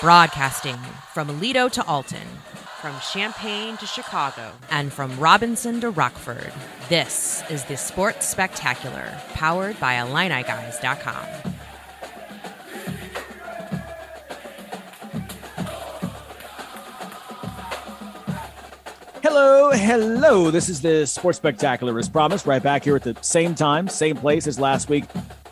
[0.00, 0.76] Broadcasting
[1.12, 2.26] from Aledo to Alton,
[2.80, 6.52] from Champaign to Chicago, and from Robinson to Rockford.
[6.88, 11.52] This is the Sports Spectacular, powered by IlliniGuys.com.
[19.22, 20.50] Hello, hello.
[20.50, 24.16] This is the Sports Spectacular, as promised, right back here at the same time, same
[24.16, 25.04] place as last week.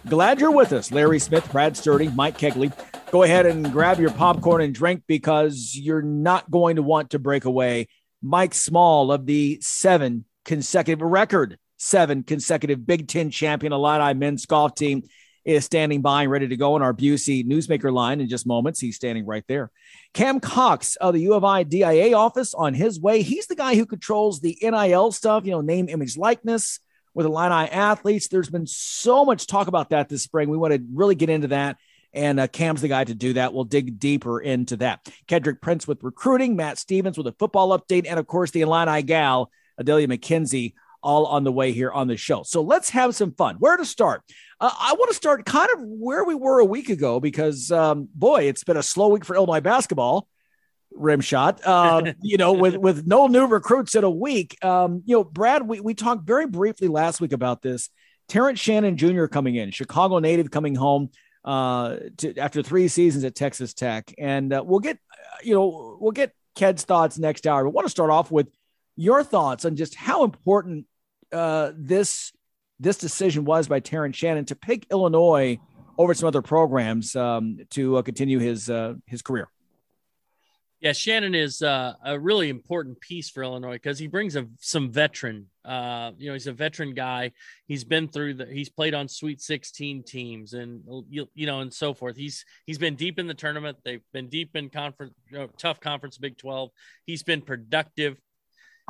[0.08, 0.90] Glad you're with us.
[0.90, 2.72] Larry Smith, Brad Sturdy, Mike Kegley.
[3.10, 7.18] Go ahead and grab your popcorn and drink because you're not going to want to
[7.18, 7.88] break away.
[8.22, 14.76] Mike Small of the seven consecutive record, seven consecutive Big Ten champion Illini men's golf
[14.76, 15.02] team
[15.44, 18.78] is standing by and ready to go on our Busey newsmaker line in just moments.
[18.78, 19.72] He's standing right there.
[20.14, 23.22] Cam Cox of the U of I DIA office on his way.
[23.22, 26.78] He's the guy who controls the NIL stuff, you know, name, image, likeness
[27.14, 28.28] with Illini athletes.
[28.28, 30.48] There's been so much talk about that this spring.
[30.48, 31.76] We want to really get into that.
[32.12, 33.54] And uh, Cam's the guy to do that.
[33.54, 35.08] We'll dig deeper into that.
[35.28, 39.02] Kedrick Prince with recruiting, Matt Stevens with a football update, and of course, the Illini
[39.02, 42.42] gal, Adelia McKenzie, all on the way here on the show.
[42.42, 43.56] So let's have some fun.
[43.56, 44.22] Where to start?
[44.60, 48.08] Uh, I want to start kind of where we were a week ago because, um,
[48.14, 50.28] boy, it's been a slow week for Illinois basketball.
[50.92, 54.62] Rim shot, uh, you know, with with no new recruits in a week.
[54.64, 57.88] Um, you know, Brad, we, we talked very briefly last week about this.
[58.28, 59.26] Terrence Shannon Jr.
[59.26, 61.10] coming in, Chicago native coming home
[61.44, 64.98] uh, to, after three seasons at Texas Tech, and uh, we'll get,
[65.42, 67.64] you know, we'll get Ked's thoughts next hour.
[67.64, 68.48] But want to start off with
[68.96, 70.86] your thoughts on just how important
[71.32, 72.32] uh, this
[72.78, 75.58] this decision was by Terrence Shannon to pick Illinois
[75.98, 79.48] over some other programs um, to uh, continue his uh, his career.
[80.80, 84.90] Yeah, Shannon is uh, a really important piece for Illinois because he brings a, some
[84.90, 85.46] veteran.
[85.62, 87.32] Uh, you know, he's a veteran guy.
[87.66, 88.46] He's been through the.
[88.46, 92.16] He's played on Sweet 16 teams and you, you know and so forth.
[92.16, 93.76] He's he's been deep in the tournament.
[93.84, 96.70] They've been deep in conference, you know, tough conference, Big 12.
[97.04, 98.16] He's been productive.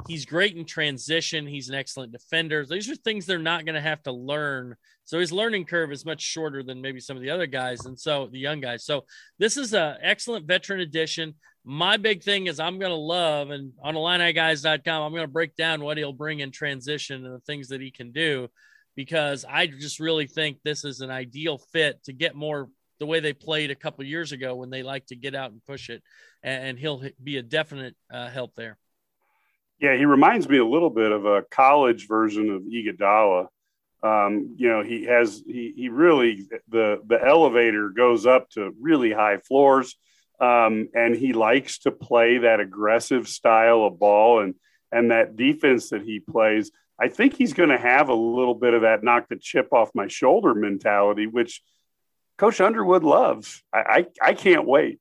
[0.09, 1.47] He's great in transition.
[1.47, 2.67] He's an excellent defender.
[2.67, 4.77] These are things they're not going to have to learn.
[5.05, 7.99] So his learning curve is much shorter than maybe some of the other guys, and
[7.99, 8.85] so the young guys.
[8.85, 9.05] So
[9.39, 11.35] this is an excellent veteran addition.
[11.65, 15.57] My big thing is I'm going to love, and on IlliniGuys.com, I'm going to break
[15.57, 18.49] down what he'll bring in transition and the things that he can do,
[18.97, 22.69] because I just really think this is an ideal fit to get more
[22.99, 25.65] the way they played a couple years ago when they like to get out and
[25.67, 26.03] push it,
[26.43, 28.79] and he'll be a definite uh, help there.
[29.81, 33.49] Yeah, he reminds me a little bit of a college version of Iguodala.
[34.03, 39.11] Um, you know, he has he he really the the elevator goes up to really
[39.11, 39.97] high floors,
[40.39, 44.55] um, and he likes to play that aggressive style of ball and
[44.93, 46.71] and that defense that he plays.
[46.99, 49.95] I think he's going to have a little bit of that knock the chip off
[49.95, 51.63] my shoulder mentality, which
[52.37, 53.63] Coach Underwood loves.
[53.73, 53.79] I
[54.23, 55.01] I, I can't wait.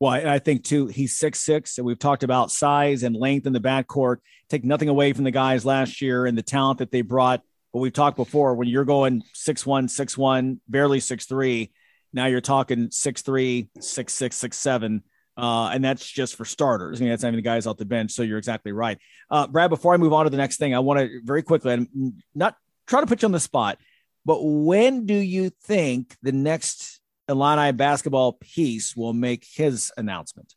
[0.00, 3.46] Well, I, I think too, he's six six, and we've talked about size and length
[3.46, 4.16] in the backcourt.
[4.48, 7.42] Take nothing away from the guys last year and the talent that they brought.
[7.72, 11.70] But we've talked before when you're going six one, six one, barely six three.
[12.12, 15.02] Now you're talking six three, six six, six seven.
[15.36, 17.00] Uh, and that's just for starters.
[17.00, 18.10] I mean, that's even the guys off the bench.
[18.12, 18.98] So you're exactly right.
[19.30, 21.72] Uh, Brad, before I move on to the next thing, I want to very quickly,
[21.72, 22.56] I'm not
[22.86, 23.78] try to put you on the spot,
[24.24, 26.99] but when do you think the next
[27.30, 30.54] Illini basketball piece will make his announcement?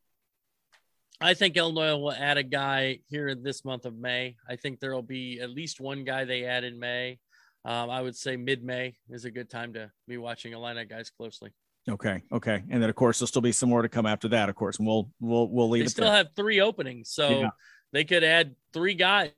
[1.21, 4.35] I think Illinois will add a guy here in this month of May.
[4.49, 7.19] I think there will be at least one guy they add in May.
[7.63, 11.11] Um, I would say mid May is a good time to be watching Illini guys
[11.11, 11.51] closely.
[11.87, 14.49] Okay, okay, and then of course there'll still be some more to come after that.
[14.49, 15.83] Of course, and we'll we'll we'll leave.
[15.83, 16.15] They still there.
[16.15, 17.49] have three openings, so yeah.
[17.91, 19.31] they could add three guys.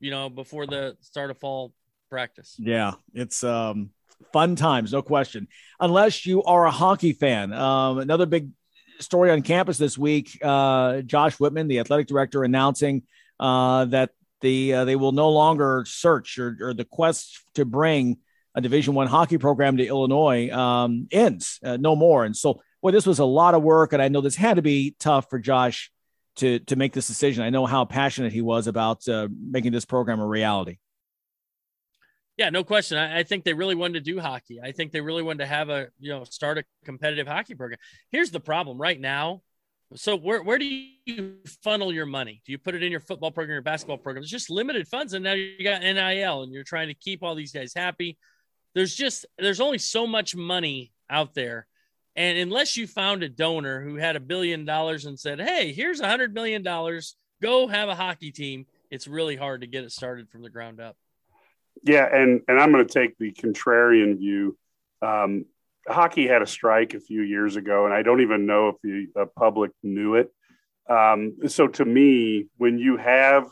[0.00, 1.72] You know, before the start of fall
[2.08, 2.54] practice.
[2.58, 3.90] Yeah, it's um
[4.32, 5.48] fun times, no question.
[5.80, 7.52] Unless you are a hockey fan.
[7.52, 8.50] Um, another big
[9.00, 13.02] story on campus this week uh, Josh Whitman, the athletic director, announcing
[13.40, 18.18] uh, that the uh, they will no longer search or, or, the quest to bring
[18.54, 22.24] a Division One hockey program to Illinois um, ends, uh, no more.
[22.24, 24.62] And so, boy, this was a lot of work, and I know this had to
[24.62, 25.90] be tough for Josh
[26.36, 27.44] to to make this decision.
[27.44, 30.78] I know how passionate he was about uh, making this program a reality.
[32.38, 32.96] Yeah, no question.
[32.98, 34.60] I, I, think they really wanted to do hockey.
[34.62, 37.80] I think they really wanted to have a, you know, start a competitive hockey program.
[38.12, 39.42] Here's the problem right now.
[39.96, 42.40] So where, where do you funnel your money?
[42.46, 44.22] Do you put it in your football program, your basketball program?
[44.22, 45.14] It's just limited funds.
[45.14, 48.16] And now you got NIL and you're trying to keep all these guys happy.
[48.72, 51.66] There's just, there's only so much money out there.
[52.14, 56.00] And unless you found a donor who had a billion dollars and said, Hey, here's
[56.00, 58.66] a hundred million dollars, go have a hockey team.
[58.90, 60.96] It's really hard to get it started from the ground up.
[61.84, 64.56] Yeah, and and I'm going to take the contrarian view.
[65.02, 65.44] Um,
[65.86, 69.26] hockey had a strike a few years ago, and I don't even know if the
[69.26, 70.32] public knew it.
[70.88, 73.48] Um, so to me, when you have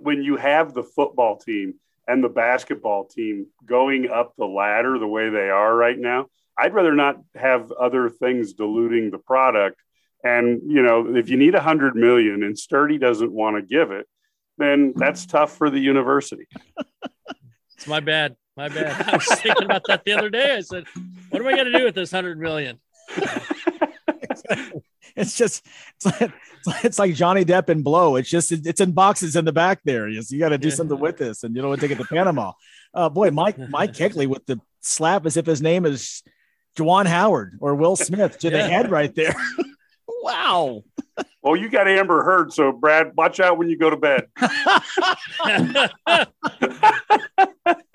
[0.00, 1.74] when you have the football team
[2.06, 6.74] and the basketball team going up the ladder the way they are right now, I'd
[6.74, 9.80] rather not have other things diluting the product.
[10.24, 13.90] And you know, if you need a hundred million and Sturdy doesn't want to give
[13.90, 14.06] it,
[14.58, 16.46] then that's tough for the university.
[17.82, 18.36] it's my bad.
[18.56, 19.08] My bad.
[19.08, 20.54] I was thinking about that the other day.
[20.54, 20.84] I said,
[21.30, 22.78] "What am I going to do with this hundred million?
[25.16, 26.32] it's just it's like,
[26.84, 28.14] it's like Johnny Depp and Blow.
[28.14, 30.08] It's just it's in boxes in the back there.
[30.08, 30.74] You, you got to do yeah.
[30.74, 32.52] something with this, and you don't want to take it to Panama.
[32.94, 36.22] Uh, boy, Mike Mike Kegley with the slap as if his name is
[36.78, 38.58] Juwan Howard or Will Smith to yeah.
[38.58, 39.34] the head right there.
[40.22, 40.84] wow.
[41.16, 44.26] Well, oh, you got Amber Heard, so Brad, watch out when you go to bed.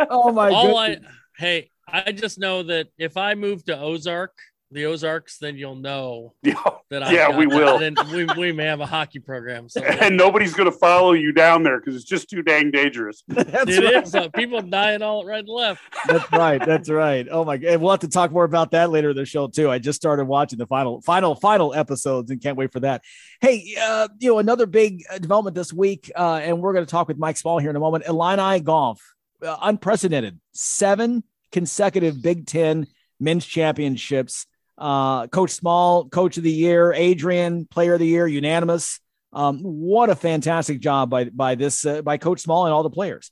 [0.09, 1.05] oh my god!
[1.37, 4.33] hey, I just know that if I move to Ozark,
[4.71, 6.55] the Ozarks, then you'll know yeah,
[6.89, 7.79] that I yeah, we will.
[7.79, 11.31] Then we, we may have a hockey program, so and nobody's going to follow you
[11.31, 13.23] down there because it's just too dang dangerous.
[13.27, 14.03] That's it right.
[14.03, 14.13] is.
[14.13, 15.81] Uh, people dying all right and left.
[16.07, 16.63] That's right.
[16.63, 17.27] That's right.
[17.31, 19.69] Oh my god, we'll have to talk more about that later in the show too.
[19.69, 23.03] I just started watching the final, final, final episodes and can't wait for that.
[23.39, 26.91] Hey, uh, you know another big uh, development this week, uh, and we're going to
[26.91, 28.05] talk with Mike Small here in a moment.
[28.07, 29.01] Illini golf,
[29.41, 32.87] uh, unprecedented, seven consecutive Big Ten
[33.19, 34.45] men's championships
[34.77, 38.99] uh, Coach Small, Coach of the Year, Adrian, Player of the Year, unanimous.
[39.33, 42.89] Um, what a fantastic job by by this uh, by Coach Small and all the
[42.89, 43.31] players.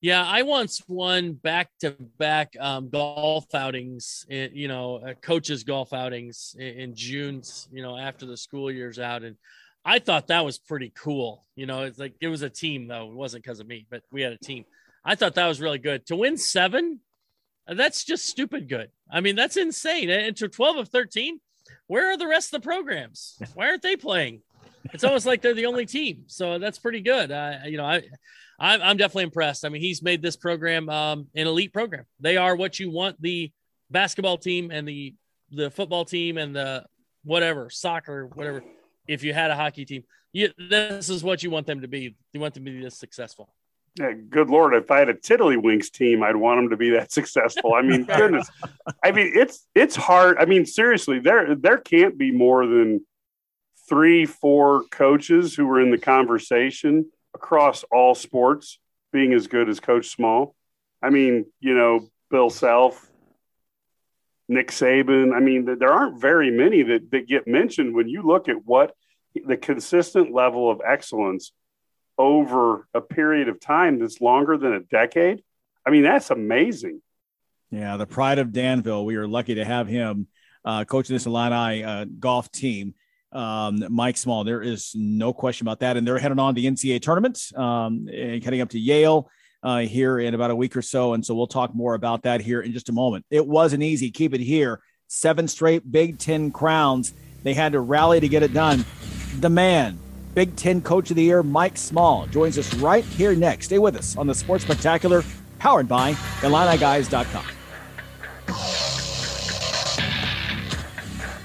[0.00, 2.54] Yeah, I once won back to back
[2.90, 7.42] golf outings, in, you know, uh, coaches golf outings in, in June,
[7.72, 9.22] you know, after the school year's out.
[9.22, 9.36] And
[9.84, 11.44] I thought that was pretty cool.
[11.54, 13.08] You know, it's like it was a team though.
[13.08, 14.64] It wasn't because of me, but we had a team.
[15.04, 17.00] I thought that was really good to win seven
[17.74, 18.90] that's just stupid good.
[19.10, 20.10] I mean, that's insane.
[20.10, 21.40] And to 12 of 13,
[21.86, 23.40] where are the rest of the programs?
[23.54, 24.42] Why aren't they playing?
[24.92, 26.24] It's almost like they're the only team.
[26.26, 27.32] So that's pretty good.
[27.32, 28.02] Uh, you know, I,
[28.58, 29.64] I'm, I'm definitely impressed.
[29.64, 32.04] I mean, he's made this program um, an elite program.
[32.20, 33.52] They are what you want the
[33.90, 35.14] basketball team and the
[35.52, 36.84] the football team and the
[37.24, 38.62] whatever soccer whatever.
[39.06, 42.16] If you had a hockey team, you, this is what you want them to be.
[42.32, 43.48] You want them to be this successful.
[43.98, 44.74] Yeah, good lord!
[44.74, 47.74] If I had a Tiddlywinks team, I'd want them to be that successful.
[47.74, 48.48] I mean, goodness,
[49.02, 50.36] I mean it's it's hard.
[50.38, 53.04] I mean, seriously, there there can't be more than
[53.88, 58.78] three, four coaches who were in the conversation across all sports
[59.12, 60.54] being as good as Coach Small.
[61.02, 63.08] I mean, you know, Bill Self,
[64.48, 65.34] Nick Saban.
[65.34, 68.94] I mean, there aren't very many that that get mentioned when you look at what
[69.46, 71.52] the consistent level of excellence
[72.18, 75.42] over a period of time that's longer than a decade.
[75.84, 77.02] I mean, that's amazing.
[77.70, 79.04] Yeah, the pride of Danville.
[79.04, 80.28] We are lucky to have him
[80.64, 82.94] uh, coaching this Illini uh, golf team.
[83.32, 85.96] Um, Mike Small, there is no question about that.
[85.96, 89.30] And they're heading on the NCAA tournament um, and heading up to Yale
[89.62, 91.14] uh, here in about a week or so.
[91.14, 93.26] And so we'll talk more about that here in just a moment.
[93.30, 94.10] It wasn't easy.
[94.10, 94.80] Keep it here.
[95.08, 97.12] Seven straight Big Ten crowns.
[97.42, 98.84] They had to rally to get it done.
[99.38, 99.98] The man,
[100.36, 103.64] Big Ten Coach of the Year, Mike Small, joins us right here next.
[103.66, 105.24] Stay with us on the Sports Spectacular,
[105.58, 106.12] powered by
[106.42, 107.46] IlliniGuys.com.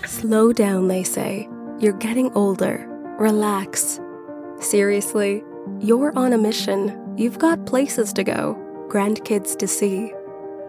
[0.05, 1.47] Slow down, they say.
[1.79, 2.85] You're getting older.
[3.17, 4.01] Relax.
[4.59, 5.41] Seriously,
[5.79, 7.15] you're on a mission.
[7.17, 8.57] You've got places to go,
[8.89, 10.11] grandkids to see.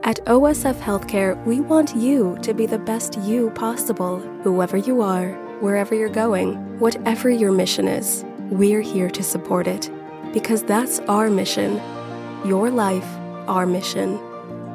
[0.04, 5.42] At OSF Healthcare, we want you to be the best you possible, whoever you are
[5.62, 9.88] wherever you're going, whatever your mission is, we're here to support it.
[10.32, 11.80] Because that's our mission.
[12.44, 13.06] Your life,
[13.46, 14.18] our mission.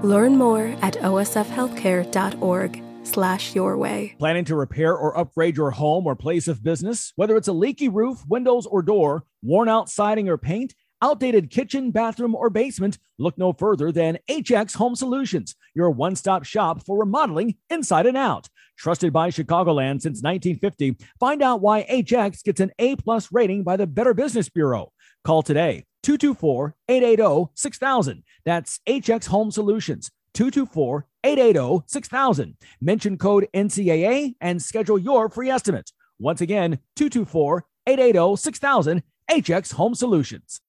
[0.02, 4.16] Learn more at osfhealthcare.org slash your way.
[4.18, 7.12] Planning to repair or upgrade your home or place of business?
[7.18, 11.92] Whether it's a leaky roof, windows, or door, worn out siding or paint, outdated kitchen,
[11.92, 16.98] bathroom, or basement, look no further than HX Home Solutions, your one stop shop for
[16.98, 18.48] remodeling inside and out.
[18.78, 23.76] Trusted by Chicagoland since 1950, find out why HX gets an A plus rating by
[23.76, 24.92] the Better Business Bureau.
[25.24, 28.24] Call today 224 880 6000.
[28.46, 30.12] That's HX Home Solutions.
[30.36, 32.58] 224 880 6000.
[32.80, 35.92] Mention code NCAA and schedule your free estimate.
[36.20, 39.04] Once again, 224 880 6000.
[39.30, 40.62] HX Home Solutions.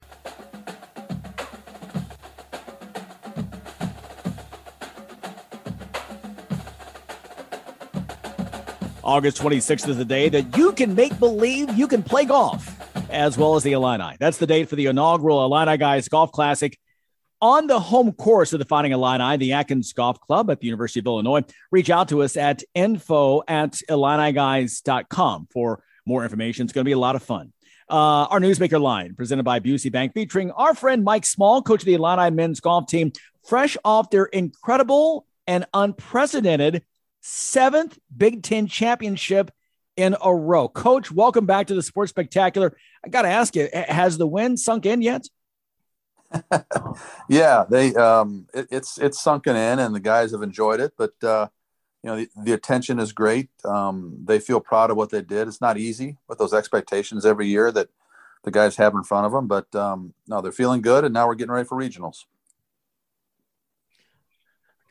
[9.08, 12.78] August 26th is the day that you can make believe you can play golf
[13.10, 14.14] as well as the Illini.
[14.20, 16.78] That's the date for the inaugural Illini Guys Golf Classic.
[17.40, 21.00] on the home course of the Fighting Illini, the Atkins Golf Club at the University
[21.00, 21.42] of Illinois.
[21.72, 26.64] Reach out to us at info at IlliniGuys.com for more information.
[26.64, 27.54] It's going to be a lot of fun.
[27.88, 31.86] Uh, our newsmaker line presented by Busey Bank, featuring our friend Mike Small, coach of
[31.86, 33.12] the Illini men's golf team,
[33.46, 36.84] fresh off their incredible and unprecedented
[37.28, 39.50] seventh Big Ten championship
[39.97, 40.68] in a row.
[40.68, 42.76] Coach, welcome back to the Sports Spectacular.
[43.04, 45.26] I got to ask you, has the wind sunk in yet?
[47.28, 50.92] yeah, they um, it, it's it's sunken in, and the guys have enjoyed it.
[50.97, 51.49] But uh,
[52.02, 53.49] you know, the, the attention is great.
[53.64, 55.49] Um, they feel proud of what they did.
[55.49, 57.88] It's not easy with those expectations every year that
[58.44, 61.26] the guys have in front of them, but um, no, they're feeling good, and now
[61.26, 62.25] we're getting ready for regionals.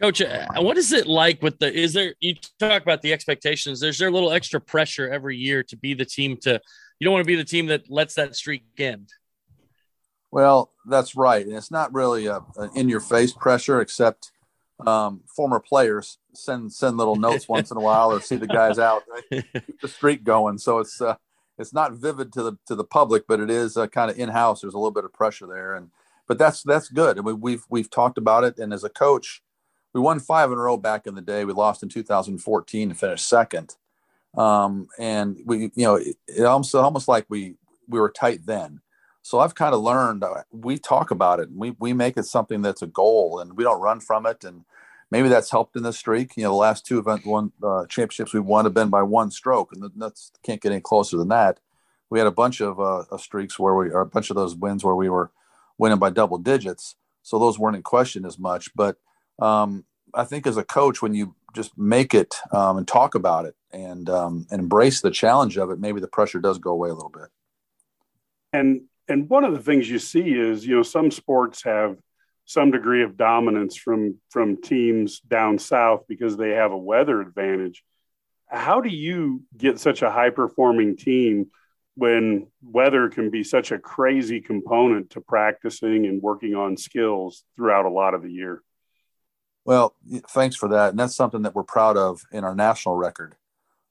[0.01, 1.73] Coach, uh, what is it like with the?
[1.73, 3.79] Is there you talk about the expectations?
[3.79, 6.61] There's there a little extra pressure every year to be the team to?
[6.99, 9.09] You don't want to be the team that lets that streak end.
[10.29, 12.43] Well, that's right, and it's not really a,
[12.75, 14.31] in-your-face pressure, except
[14.85, 18.77] um, former players send send little notes once in a while or see the guys
[18.77, 19.45] out, right?
[19.53, 20.59] keep the streak going.
[20.59, 21.15] So it's uh,
[21.57, 24.61] it's not vivid to the to the public, but it is uh, kind of in-house.
[24.61, 25.89] There's a little bit of pressure there, and
[26.27, 27.17] but that's that's good.
[27.17, 28.59] And we, we've we've talked about it.
[28.59, 29.41] And as a coach,
[29.97, 31.43] we won five in a row back in the day.
[31.43, 33.75] We lost in 2014 and finished second.
[34.37, 37.55] Um, and we, you know, it, it almost almost like we
[37.87, 38.81] we were tight then.
[39.23, 40.23] So I've kind of learned.
[40.23, 41.49] Uh, we talk about it.
[41.49, 44.43] And we we make it something that's a goal, and we don't run from it.
[44.43, 44.65] And
[45.09, 46.37] maybe that's helped in this streak.
[46.37, 49.31] You know, the last two event one uh, championships we won have been by one
[49.31, 51.59] stroke, and that's can't get any closer than that.
[52.11, 54.55] We had a bunch of, uh, of streaks where we, or a bunch of those
[54.55, 55.31] wins where we were
[55.79, 56.95] winning by double digits.
[57.23, 58.69] So those weren't in question as much.
[58.75, 58.97] But
[59.39, 63.45] um, I think as a coach, when you just make it um, and talk about
[63.45, 66.89] it and, um, and embrace the challenge of it, maybe the pressure does go away
[66.89, 67.29] a little bit.
[68.53, 71.97] And and one of the things you see is you know some sports have
[72.45, 77.83] some degree of dominance from from teams down south because they have a weather advantage
[78.47, 81.47] how do you get such a high performing team
[81.95, 87.85] when weather can be such a crazy component to practicing and working on skills throughout
[87.85, 88.61] a lot of the year
[89.67, 89.93] well
[90.29, 93.35] thanks for that and that's something that we're proud of in our national record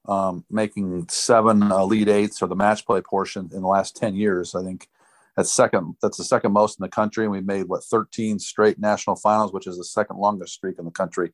[0.09, 4.53] um, making seven elite eights or the match play portion in the last 10 years
[4.53, 4.89] i think
[5.37, 5.95] that's second.
[6.01, 7.23] That's the second most in the country.
[7.23, 10.85] And we've made what 13 straight national finals, which is the second longest streak in
[10.85, 11.31] the country.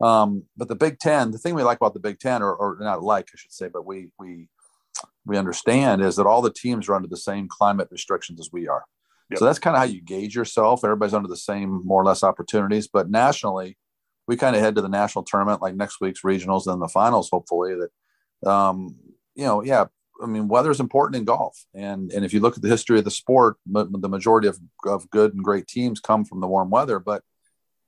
[0.00, 2.76] Um, but the Big Ten, the thing we like about the Big Ten, or, or
[2.80, 4.48] not like, I should say, but we we
[5.26, 8.68] we understand is that all the teams are under the same climate restrictions as we
[8.68, 8.84] are.
[9.32, 9.38] Yep.
[9.38, 10.84] So that's kind of how you gauge yourself.
[10.84, 12.86] Everybody's under the same more or less opportunities.
[12.86, 13.78] But nationally,
[14.26, 17.30] we kind of head to the national tournament like next week's regionals and the finals,
[17.30, 17.74] hopefully.
[17.74, 18.96] That um,
[19.34, 19.86] you know, yeah,
[20.22, 22.98] I mean, weather is important in golf, and and if you look at the history
[22.98, 26.70] of the sport, the majority of, of good and great teams come from the warm
[26.70, 26.98] weather.
[26.98, 27.22] But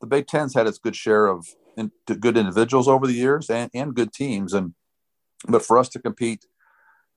[0.01, 1.47] the Big Ten's had its good share of
[1.77, 4.75] in, good individuals over the years and, and good teams, and
[5.47, 6.47] but for us to compete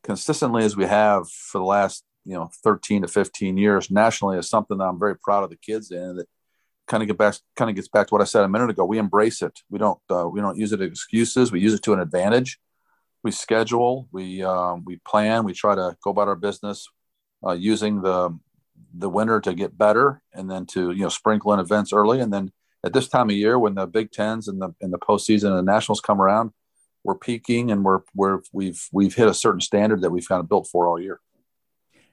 [0.03, 4.50] consistently as we have for the last you know 13 to 15 years nationally is
[4.50, 6.17] something that I'm very proud of the kids in.
[6.17, 6.27] That
[6.88, 8.86] kind of get back kind of gets back to what I said a minute ago.
[8.86, 9.60] We embrace it.
[9.69, 11.51] We don't uh, we don't use it as excuses.
[11.51, 12.60] We use it to an advantage
[13.24, 16.88] we schedule, we um, we plan, we try to go about our business
[17.46, 18.38] uh, using the
[18.93, 22.31] the winter to get better, and then to you know sprinkle in events early, and
[22.31, 22.51] then
[22.86, 25.57] at this time of year when the Big Tens and the in the postseason and
[25.57, 26.51] the Nationals come around,
[27.03, 30.48] we're peaking and we're we're we've we've hit a certain standard that we've kind of
[30.48, 31.19] built for all year.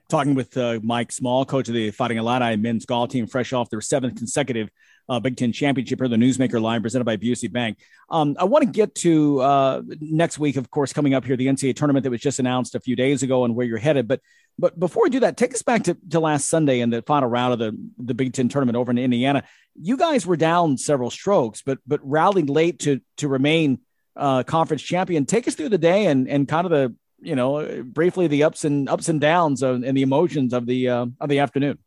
[0.07, 3.69] Talking with uh, Mike Small, coach of the Fighting Illini men's golf team, fresh off
[3.69, 4.69] their seventh consecutive
[5.09, 7.79] uh, Big Ten championship here, the Newsmaker line presented by Busey Bank.
[8.09, 11.47] Um, I want to get to uh, next week, of course, coming up here, the
[11.47, 14.07] NCAA tournament that was just announced a few days ago and where you're headed.
[14.07, 14.21] But
[14.57, 17.27] but before we do that, take us back to, to last Sunday in the final
[17.27, 19.43] round of the, the Big Ten tournament over in Indiana.
[19.75, 23.79] You guys were down several strokes, but but rallied late to to remain
[24.15, 25.25] uh, conference champion.
[25.25, 28.63] Take us through the day and and kind of the you know briefly the ups
[28.63, 31.79] and ups and downs of, and the emotions of the uh, of the afternoon.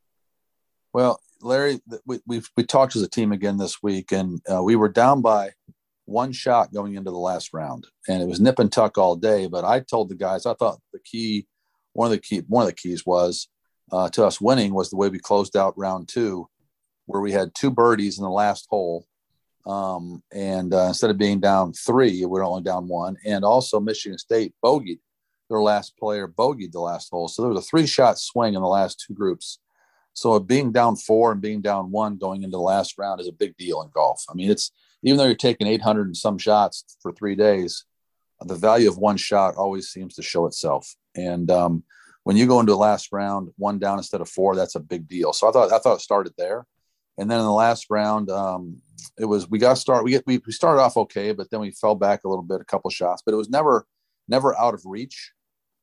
[0.92, 4.76] Well, Larry, we we we talked as a team again this week, and uh, we
[4.76, 5.52] were down by
[6.06, 9.46] one shot going into the last round, and it was nip and tuck all day.
[9.46, 11.46] But I told the guys I thought the key,
[11.92, 13.48] one of the key, one of the keys was
[13.92, 16.48] uh, to us winning was the way we closed out round two,
[17.06, 19.06] where we had two birdies in the last hole,
[19.66, 23.78] um, and uh, instead of being down three, we we're only down one, and also
[23.78, 24.98] Michigan State bogeyed
[25.48, 28.60] their last player bogeyed the last hole, so there was a three shot swing in
[28.60, 29.58] the last two groups
[30.18, 33.32] so being down four and being down one going into the last round is a
[33.32, 34.24] big deal in golf.
[34.28, 34.72] I mean, it's
[35.04, 37.84] even though you're taking 800 and some shots for three days,
[38.40, 40.92] the value of one shot always seems to show itself.
[41.14, 41.84] And um,
[42.24, 45.06] when you go into the last round, one down instead of four, that's a big
[45.06, 45.32] deal.
[45.32, 46.66] So I thought I thought it started there,
[47.16, 48.82] And then in the last round, um,
[49.20, 51.70] it was we got start We get we, we started off okay, but then we
[51.70, 53.86] fell back a little bit, a couple shots, but it was never
[54.26, 55.32] never out of reach.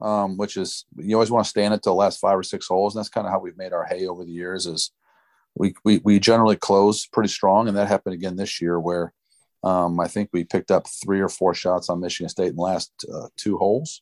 [0.02, 2.44] Um, which is you always want to stay in it till the last five or
[2.44, 4.66] six holes, and that's kind of how we've made our hay over the years.
[4.66, 4.92] Is
[5.56, 9.14] we we, we generally close pretty strong, and that happened again this year where
[9.64, 12.62] um, I think we picked up three or four shots on Michigan State in the
[12.62, 14.02] last uh, two holes,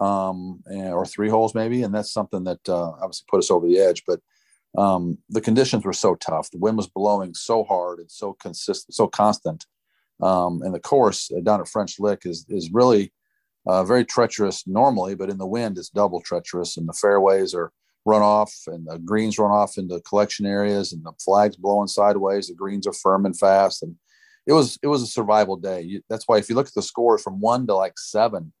[0.00, 3.66] um, and, or three holes maybe, and that's something that uh, obviously put us over
[3.66, 4.02] the edge.
[4.06, 4.20] But
[4.76, 6.50] um, the conditions were so tough.
[6.50, 9.66] The wind was blowing so hard and so consistent, so constant.
[10.20, 13.12] Um, and the course down at French Lick is is really
[13.68, 17.72] uh, very treacherous normally, but in the wind it's double treacherous, and the fairways are
[18.04, 22.48] run off, and the greens run off into collection areas, and the flags blowing sideways.
[22.48, 23.94] The greens are firm and fast, and
[24.46, 25.82] it was it was a survival day.
[25.82, 28.52] You, that's why if you look at the scores from one to like seven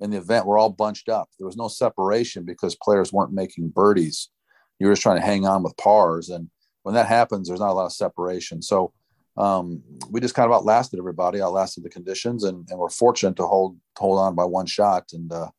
[0.00, 1.28] in the event, we're all bunched up.
[1.38, 4.30] There was no separation because players weren't making birdies
[4.78, 6.28] you're just trying to hang on with pars.
[6.28, 6.50] And
[6.82, 8.62] when that happens, there's not a lot of separation.
[8.62, 8.92] So
[9.36, 13.46] um, we just kind of outlasted everybody, outlasted the conditions, and, and we're fortunate to
[13.46, 15.12] hold hold on by one shot.
[15.12, 15.50] And uh,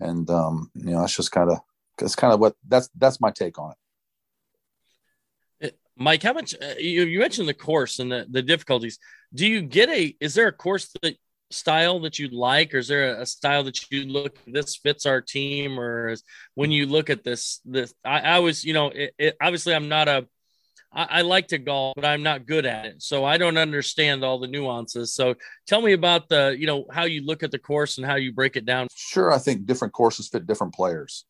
[0.00, 1.58] and um, you know, it's just kind of
[2.00, 3.76] it's kind of what that's that's my take on it.
[5.66, 8.98] Uh, Mike, how much uh, you, you mentioned the course and the, the difficulties.
[9.34, 11.16] Do you get a is there a course that
[11.50, 15.20] style that you like, or is there a, style that you look this fits our
[15.20, 16.22] team, or is,
[16.54, 19.88] when you look at this this I, I was you know it, it, obviously I'm
[19.88, 20.26] not a
[20.92, 24.24] I, I like to golf, but I'm not good at it, so I don't understand
[24.24, 25.14] all the nuances.
[25.14, 25.34] So
[25.66, 28.32] tell me about the you know how you look at the course and how you
[28.32, 28.88] break it down.
[28.94, 31.24] Sure, I think different courses fit different players,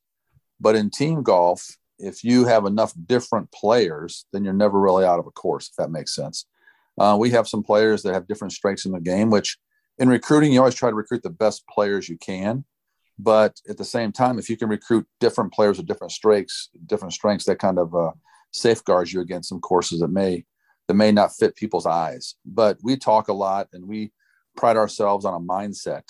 [0.61, 5.19] but in team golf, if you have enough different players, then you're never really out
[5.19, 5.69] of a course.
[5.69, 6.47] If that makes sense.
[6.99, 9.59] Uh, we have some players that have different strengths in the game, which
[9.99, 12.65] in recruiting, you always try to recruit the best players you can.
[13.19, 17.13] But at the same time, if you can recruit different players with different strengths, different
[17.13, 18.13] strengths, that kind of uh,
[18.53, 20.45] safeguards you against some courses that may
[20.89, 22.35] that may not fit people's eyes.
[22.45, 24.13] But we talk a lot, and we
[24.57, 26.03] pride ourselves on a mindset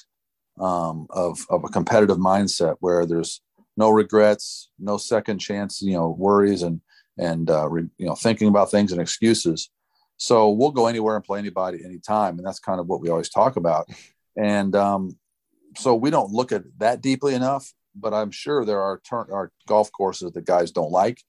[0.61, 3.41] um, of of a competitive mindset where there's
[3.77, 6.81] no regrets, no second chance, you know, worries and
[7.19, 9.71] and uh, re, you know thinking about things and excuses.
[10.17, 12.37] So we'll go anywhere and play anybody anytime.
[12.37, 13.89] And that's kind of what we always talk about.
[14.37, 15.19] And um,
[15.77, 19.51] so we don't look at that deeply enough, but I'm sure there are, turn, are
[19.67, 21.23] golf courses that guys don't like,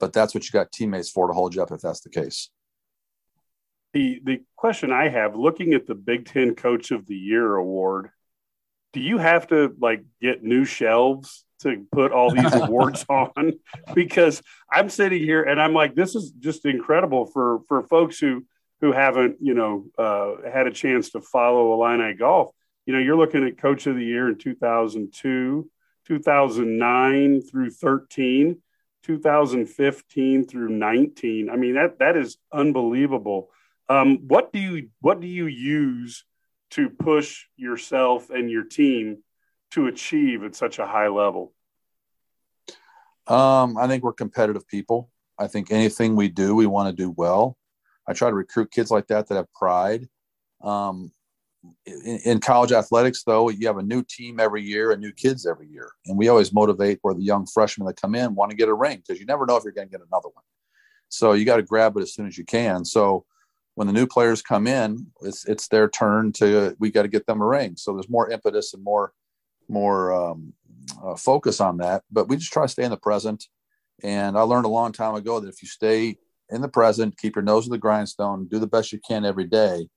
[0.00, 2.50] but that's what you got teammates for to hold you up if that's the case.
[3.92, 8.10] The, the question I have looking at the Big Ten Coach of the Year award,
[8.92, 13.52] do you have to like get new shelves to put all these awards on
[13.94, 18.44] because I'm sitting here and I'm like, this is just incredible for for folks who
[18.80, 22.54] who haven't you know uh, had a chance to follow Illini golf.
[22.86, 25.70] You know, you're looking at Coach of the Year in 2002,
[26.06, 28.62] 2009 through 13,
[29.04, 31.50] 2015 through 19.
[31.50, 33.50] I mean, that that is unbelievable.
[33.88, 36.24] Um, what do you what do you use
[36.70, 39.22] to push yourself and your team
[39.72, 41.52] to achieve at such a high level?
[43.26, 45.10] Um, I think we're competitive people.
[45.38, 47.56] I think anything we do, we want to do well.
[48.06, 50.08] I try to recruit kids like that that have pride.
[50.60, 51.12] Um,
[51.84, 55.46] in, in, college athletics, though, you have a new team every year and new kids
[55.46, 55.90] every year.
[56.06, 58.74] And we always motivate where the young freshmen that come in want to get a
[58.74, 60.44] ring because you never know if you're going to get another one.
[61.08, 62.84] So you got to grab it as soon as you can.
[62.84, 63.24] So
[63.74, 67.26] when the new players come in, it's it's their turn to we got to get
[67.26, 67.76] them a ring.
[67.76, 69.12] So there's more impetus and more
[69.68, 70.52] more um,
[71.02, 72.02] uh, focus on that.
[72.10, 73.46] But we just try to stay in the present.
[74.02, 76.16] And I learned a long time ago that if you stay
[76.48, 79.46] in the present, keep your nose to the grindstone, do the best you can every
[79.46, 79.88] day,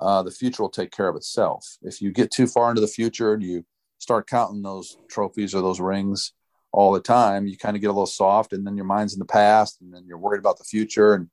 [0.00, 1.76] uh, the future will take care of itself.
[1.82, 3.64] If you get too far into the future and you
[3.98, 6.32] start counting those trophies or those rings
[6.72, 9.18] all the time, you kind of get a little soft, and then your mind's in
[9.18, 11.14] the past, and then you're worried about the future.
[11.14, 11.28] And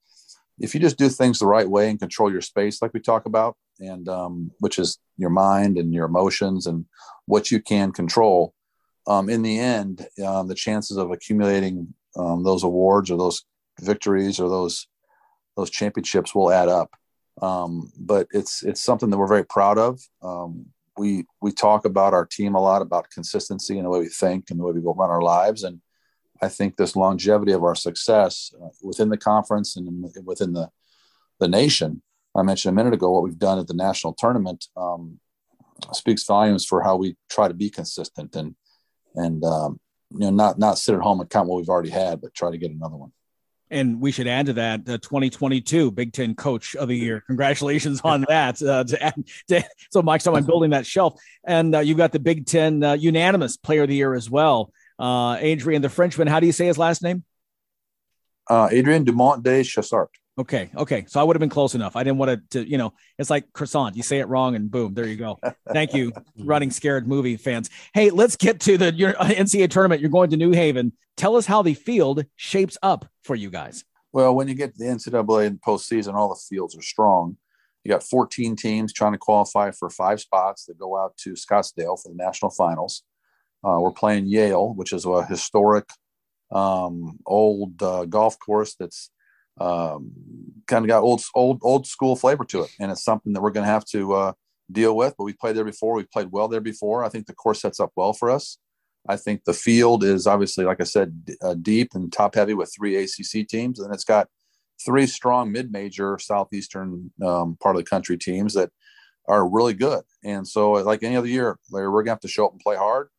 [0.60, 3.26] if you just do things the right way and control your space, like we talk
[3.26, 6.86] about, and um, which is your mind and your emotions and
[7.26, 8.54] what you can control,
[9.08, 13.44] um, in the end, um, the chances of accumulating um, those awards or those
[13.82, 14.88] victories or those
[15.58, 16.92] those championships will add up.
[17.42, 20.02] Um, but it's it's something that we're very proud of.
[20.22, 20.68] Um,
[20.98, 24.50] we we talk about our team a lot about consistency and the way we think
[24.50, 25.82] and the way we go run our lives, and
[26.42, 30.70] I think this longevity of our success uh, within the conference and within the
[31.40, 32.02] the nation.
[32.38, 35.20] I mentioned a minute ago what we've done at the national tournament um,
[35.94, 38.56] speaks volumes for how we try to be consistent and
[39.16, 39.80] and um,
[40.12, 42.52] you know not not sit at home and count what we've already had, but try
[42.52, 43.12] to get another one.
[43.76, 47.22] And we should add to that the 2022 Big Ten Coach of the Year.
[47.28, 48.62] Congratulations on that.
[48.62, 49.16] Uh, to add,
[49.50, 52.82] to, so, Mike's talking about building that shelf, and uh, you've got the Big Ten
[52.82, 54.72] uh, unanimous Player of the Year as well.
[54.98, 56.28] Uh, Adrian, the Frenchman.
[56.28, 57.26] How do you say his last name?
[58.50, 60.08] Uh, Adrian Dumont de Chassart.
[60.38, 60.70] Okay.
[60.76, 61.06] Okay.
[61.08, 61.96] So I would have been close enough.
[61.96, 63.96] I didn't want to, you know, it's like croissant.
[63.96, 65.40] You say it wrong and boom, there you go.
[65.72, 67.70] Thank you, running scared movie fans.
[67.94, 70.02] Hey, let's get to the your NCAA tournament.
[70.02, 70.92] You're going to New Haven.
[71.16, 73.86] Tell us how the field shapes up for you guys.
[74.12, 77.38] Well, when you get to the NCAA in postseason, all the fields are strong.
[77.86, 82.02] You got 14 teams trying to qualify for five spots that go out to Scottsdale
[82.02, 83.04] for the national finals.
[83.64, 85.88] Uh, we're playing Yale, which is a historic
[86.52, 89.12] um, old uh, golf course that's
[89.60, 90.12] um,
[90.68, 93.52] kind of got old, old, old school flavor to it, and it's something that we're
[93.52, 94.34] going to have to uh,
[94.72, 95.16] deal with.
[95.18, 95.96] But we played there before.
[95.96, 97.04] We played well there before.
[97.04, 98.58] I think the course sets up well for us.
[99.08, 102.74] I think the field is obviously, like I said, uh, deep and top heavy with
[102.76, 104.28] three ACC teams, and it's got
[104.84, 108.72] three strong mid-major southeastern um, part of the country teams that
[109.28, 110.04] are really good.
[110.24, 112.76] And so, like any other year, Larry, we're gonna have to show up and play
[112.76, 113.10] hard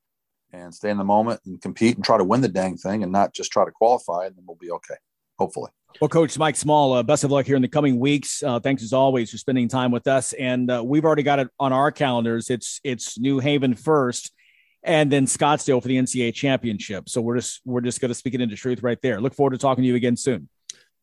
[0.53, 3.13] and stay in the moment and compete and try to win the dang thing and
[3.13, 4.97] not just try to qualify, and then we'll be okay,
[5.39, 5.71] hopefully.
[6.01, 8.43] Well, Coach Mike Small, uh, best of luck here in the coming weeks.
[8.43, 11.49] Uh, thanks as always for spending time with us, and uh, we've already got it
[11.59, 12.51] on our calendars.
[12.51, 14.31] It's it's New Haven first,
[14.83, 17.09] and then Scottsdale for the NCAA championship.
[17.09, 19.21] So we're just we're just going to speak it into truth right there.
[19.23, 20.51] Look forward to talking to you again soon.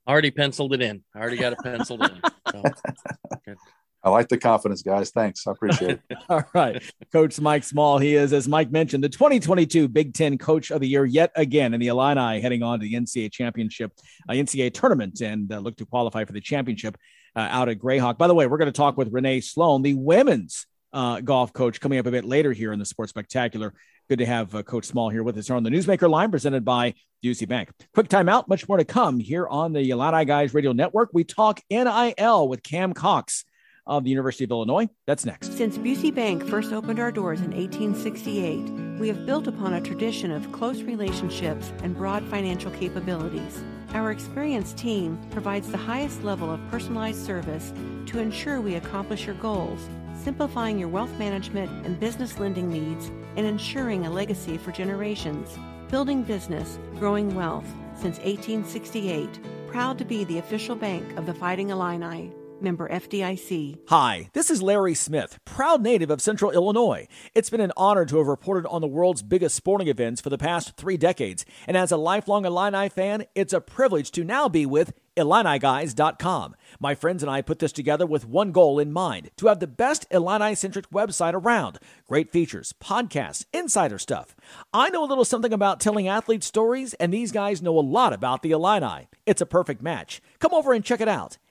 [0.07, 1.03] Already penciled it in.
[1.15, 2.21] I already got it penciled in.
[2.51, 2.61] So,
[4.03, 5.11] I like the confidence, guys.
[5.11, 5.47] Thanks.
[5.47, 6.17] I appreciate it.
[6.29, 6.83] All right.
[7.13, 7.99] Coach Mike Small.
[7.99, 11.73] He is, as Mike mentioned, the 2022 Big Ten Coach of the Year yet again
[11.73, 13.93] in the Illini heading on to the NCAA championship,
[14.27, 16.97] uh, NCAA tournament, and uh, look to qualify for the championship
[17.35, 18.17] uh, out at Grayhawk.
[18.17, 21.79] By the way, we're going to talk with Renee Slone, the women's uh, golf coach,
[21.79, 23.73] coming up a bit later here in the Sports Spectacular.
[24.09, 26.65] Good to have uh, Coach Small here with us here on the Newsmaker line presented
[26.65, 27.69] by Busey Bank.
[27.93, 31.11] Quick timeout, much more to come here on the Illini Guys Radio Network.
[31.13, 33.45] We talk NIL with Cam Cox
[33.85, 34.87] of the University of Illinois.
[35.05, 35.53] That's next.
[35.53, 40.31] Since Busey Bank first opened our doors in 1868, we have built upon a tradition
[40.31, 43.63] of close relationships and broad financial capabilities.
[43.93, 47.73] Our experienced team provides the highest level of personalized service
[48.07, 49.87] to ensure we accomplish your goals,
[50.23, 55.57] simplifying your wealth management and business lending needs and ensuring a legacy for generations.
[55.89, 59.29] Building business, growing wealth since 1868.
[59.67, 62.31] Proud to be the official bank of the Fighting Illini
[62.63, 63.77] member FDIC.
[63.89, 67.07] Hi, this is Larry Smith, proud native of Central Illinois.
[67.35, 70.37] It's been an honor to have reported on the world's biggest sporting events for the
[70.37, 71.45] past three decades.
[71.67, 76.55] And as a lifelong Illini fan, it's a privilege to now be with IlliniGuys.com.
[76.79, 79.67] My friends and I put this together with one goal in mind to have the
[79.67, 81.79] best Illini centric website around.
[82.07, 84.35] Great features, podcasts, insider stuff.
[84.73, 88.13] I know a little something about telling athlete stories, and these guys know a lot
[88.13, 89.07] about the Illini.
[89.25, 90.21] It's a perfect match.
[90.39, 91.37] Come over and check it out.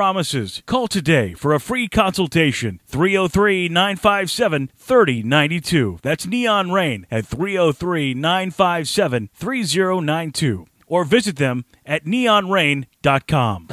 [0.00, 0.62] promises.
[0.64, 2.80] Call today for a free consultation.
[2.86, 5.98] 303 957 3092.
[6.00, 10.66] That's Neon Rain at 303 957 3092.
[10.86, 13.68] Or visit them at neonrain.com.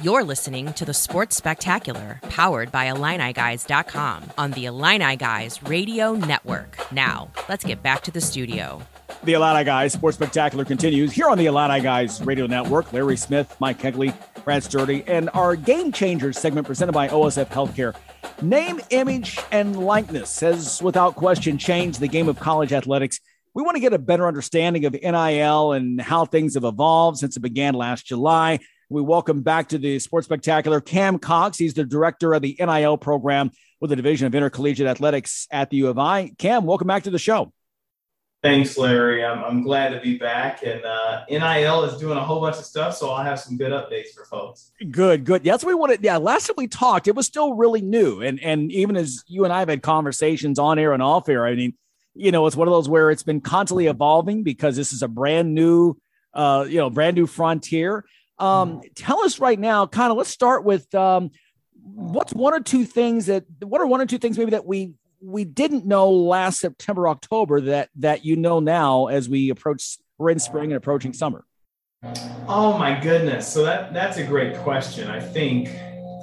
[0.00, 6.78] You're listening to the Sports Spectacular, powered by IlliniGuys.com on the Illini Guys Radio Network.
[6.92, 8.80] Now, let's get back to the studio.
[9.24, 12.92] The Illini Guys Sports Spectacular continues here on the Illini Guys Radio Network.
[12.92, 14.14] Larry Smith, Mike Kegley,
[14.48, 17.94] Brad Sturdy, and our Game Changers segment presented by OSF Healthcare.
[18.40, 23.20] Name, image, and likeness has without question changed the game of college athletics.
[23.52, 27.36] We want to get a better understanding of NIL and how things have evolved since
[27.36, 28.60] it began last July.
[28.88, 31.58] We welcome back to the Sports Spectacular Cam Cox.
[31.58, 33.50] He's the director of the NIL program
[33.82, 36.32] with the Division of Intercollegiate Athletics at the U of I.
[36.38, 37.52] Cam, welcome back to the show.
[38.40, 39.24] Thanks, Larry.
[39.24, 40.62] I'm, I'm glad to be back.
[40.62, 43.72] And uh, NIL is doing a whole bunch of stuff, so I'll have some good
[43.72, 44.70] updates for folks.
[44.90, 45.44] Good, good.
[45.44, 46.04] Yeah, that's what we wanted.
[46.04, 48.20] Yeah, last time we talked, it was still really new.
[48.20, 51.46] And and even as you and I have had conversations on air and off air,
[51.46, 51.74] I mean,
[52.14, 55.08] you know, it's one of those where it's been constantly evolving because this is a
[55.08, 55.96] brand new,
[56.32, 58.04] uh, you know, brand new frontier.
[58.38, 61.32] Um, tell us right now, kind of let's start with um,
[61.82, 64.94] what's one or two things that what are one or two things maybe that we
[65.20, 70.30] we didn't know last September, October that that you know now as we approach we're
[70.30, 71.44] in spring and approaching summer?
[72.46, 73.52] Oh my goodness.
[73.52, 75.08] So that that's a great question.
[75.08, 75.68] I think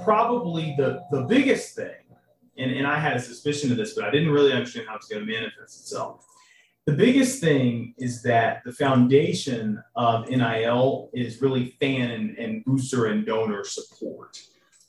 [0.04, 1.96] probably the the biggest thing,
[2.58, 5.08] and, and I had a suspicion of this, but I didn't really understand how it's
[5.08, 6.26] going to manifest itself,
[6.86, 13.08] the biggest thing is that the foundation of NIL is really fan and, and booster
[13.08, 14.40] and donor support.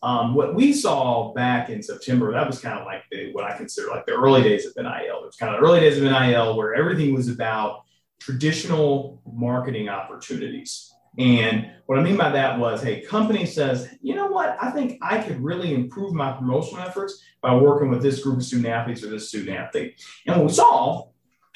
[0.03, 3.57] Um, what we saw back in September, that was kind of like the, what I
[3.57, 4.87] consider like the early days of NIL.
[4.87, 7.83] It was kind of the early days of NIL where everything was about
[8.21, 10.93] traditional marketing opportunities.
[11.19, 14.57] And what I mean by that was, hey, company says, you know what?
[14.61, 18.45] I think I could really improve my promotional efforts by working with this group of
[18.45, 20.03] student athletes or this student athlete.
[20.27, 21.09] And what we saw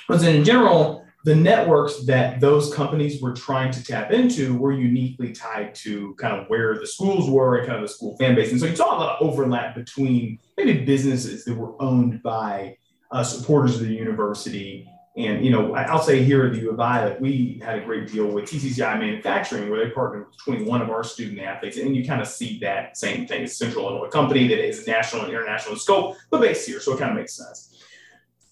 [0.09, 4.73] was that in general, the networks that those companies were trying to tap into were
[4.73, 8.35] uniquely tied to kind of where the schools were and kind of the school fan
[8.35, 8.51] base.
[8.51, 12.77] And so you saw a lot of overlap between maybe businesses that were owned by
[13.11, 16.79] uh, supporters of the university and you know, I'll say here at the U of
[16.79, 20.83] I that we had a great deal with TCCI Manufacturing, where they partnered with 21
[20.83, 23.43] of our student athletes, and you kind of see that same thing.
[23.43, 26.95] It's Central Illinois company that is national and international in scope, but based here, so
[26.95, 27.70] it kind of makes sense.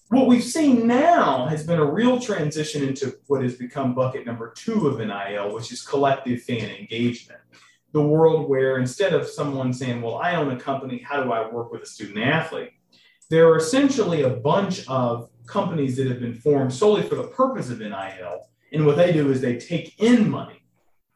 [0.09, 4.51] What we've seen now has been a real transition into what has become bucket number
[4.55, 7.39] two of NIL, which is collective fan engagement.
[7.91, 11.47] The world where instead of someone saying, "Well, I own a company, how do I
[11.51, 12.71] work with a student athlete?"
[13.29, 17.69] There are essentially a bunch of companies that have been formed solely for the purpose
[17.69, 18.49] of NIL.
[18.73, 20.63] And what they do is they take in money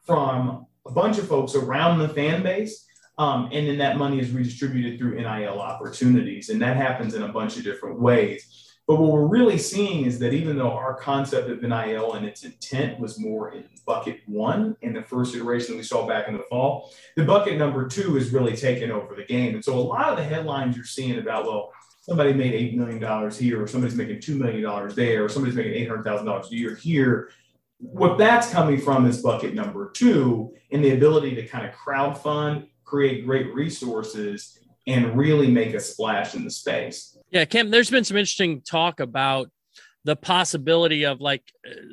[0.06, 2.86] from a bunch of folks around the fan base.
[3.18, 6.48] Um, and then that money is redistributed through NIL opportunities.
[6.48, 8.63] And that happens in a bunch of different ways.
[8.86, 12.44] But what we're really seeing is that even though our concept of NIL and its
[12.44, 16.34] intent was more in bucket one in the first iteration that we saw back in
[16.34, 19.54] the fall, the bucket number two is really taking over the game.
[19.54, 23.30] And so a lot of the headlines you're seeing about, well, somebody made $8 million
[23.30, 27.30] here, or somebody's making $2 million there, or somebody's making $800,000 a year here.
[27.78, 32.20] What that's coming from is bucket number two, and the ability to kind of crowd
[32.20, 37.13] fund, create great resources, and really make a splash in the space.
[37.34, 39.50] Yeah, Cam, there's been some interesting talk about
[40.04, 41.42] the possibility of like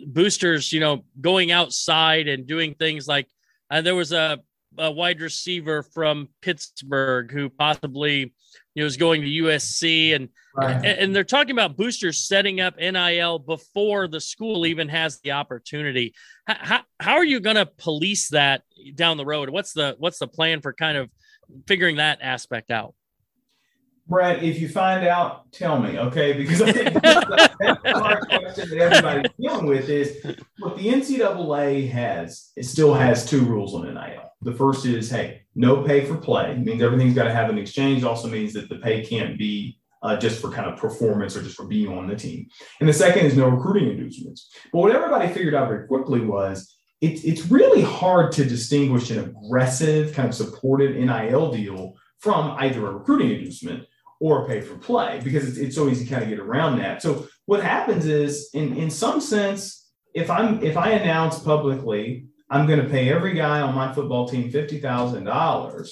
[0.05, 3.27] boosters, you know, going outside and doing things like
[3.71, 4.37] uh, there was a,
[4.77, 8.35] a wide receiver from Pittsburgh who possibly
[8.75, 10.85] you know, is going to USC and, right.
[10.85, 16.13] and they're talking about boosters setting up NIL before the school even has the opportunity.
[16.45, 18.61] How, how are you going to police that
[18.93, 19.49] down the road?
[19.49, 21.09] What's the what's the plan for kind of
[21.67, 22.93] figuring that aspect out?
[24.11, 26.33] Brad, if you find out, tell me, okay?
[26.33, 30.21] Because I think that's the hard question that everybody's dealing with is
[30.59, 34.29] what the NCAA has, it still has two rules on NIL.
[34.41, 36.51] The first is, hey, no pay for play.
[36.51, 38.03] It means everything's got to have an exchange.
[38.03, 41.55] Also means that the pay can't be uh, just for kind of performance or just
[41.55, 42.47] for being on the team.
[42.81, 44.49] And the second is no recruiting inducements.
[44.73, 49.19] But what everybody figured out very quickly was it's it's really hard to distinguish an
[49.19, 53.85] aggressive kind of supportive NIL deal from either a recruiting inducement
[54.21, 57.01] or pay for play because it's, it's so easy to kind of get around that.
[57.01, 62.67] So what happens is in, in some sense, if I'm if I announce publicly I'm
[62.67, 65.91] going to pay every guy on my football team $50,000,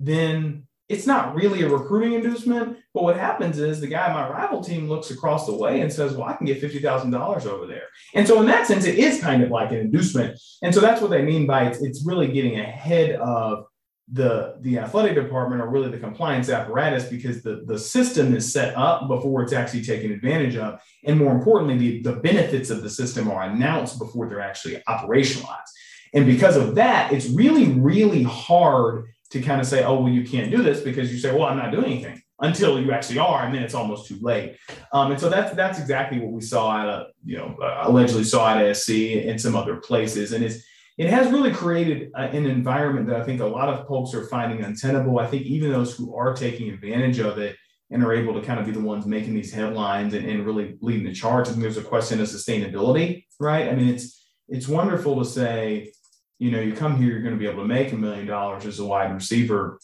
[0.00, 2.78] then it's not really a recruiting inducement.
[2.92, 5.92] But what happens is the guy on my rival team looks across the way and
[5.92, 7.84] says, Well, I can get $50,000 over there.
[8.14, 10.40] And so, in that sense, it is kind of like an inducement.
[10.62, 13.66] And so, that's what they mean by it's, it's really getting ahead of
[14.12, 18.76] the the athletic department or really the compliance apparatus because the the system is set
[18.76, 20.80] up before it's actually taken advantage of.
[21.04, 25.70] And more importantly the, the benefits of the system are announced before they're actually operationalized.
[26.14, 30.24] And because of that it's really really hard to kind of say oh well you
[30.24, 33.44] can't do this because you say well i'm not doing anything until you actually are
[33.44, 34.56] and then it's almost too late.
[34.92, 38.24] Um, and so that's that's exactly what we saw at a you know uh, allegedly
[38.24, 40.32] saw at sc and some other places.
[40.32, 40.62] And it's
[40.98, 44.26] it has really created uh, an environment that I think a lot of folks are
[44.26, 45.18] finding untenable.
[45.18, 47.56] I think even those who are taking advantage of it
[47.90, 50.76] and are able to kind of be the ones making these headlines and, and really
[50.80, 51.46] leading the charge.
[51.46, 53.68] I think there's a question of sustainability, right?
[53.68, 55.92] I mean, it's it's wonderful to say,
[56.38, 58.64] you know, you come here, you're going to be able to make a million dollars
[58.64, 59.78] as a wide receiver,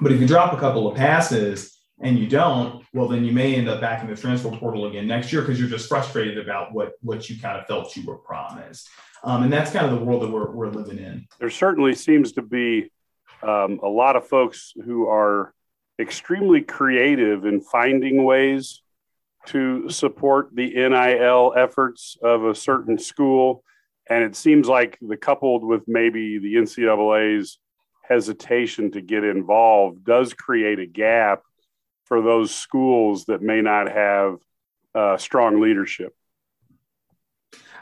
[0.00, 3.56] but if you drop a couple of passes and you don't, well, then you may
[3.56, 6.72] end up back in the transfer portal again next year because you're just frustrated about
[6.72, 8.88] what what you kind of felt you were promised.
[9.24, 11.26] Um, and that's kind of the world that we're, we're living in.
[11.40, 12.90] There certainly seems to be
[13.42, 15.52] um, a lot of folks who are
[15.98, 18.82] extremely creative in finding ways
[19.46, 23.64] to support the NIL efforts of a certain school.
[24.08, 27.58] And it seems like the coupled with maybe the NCAA's
[28.02, 31.42] hesitation to get involved does create a gap
[32.08, 34.38] for those schools that may not have
[34.94, 36.14] uh, strong leadership.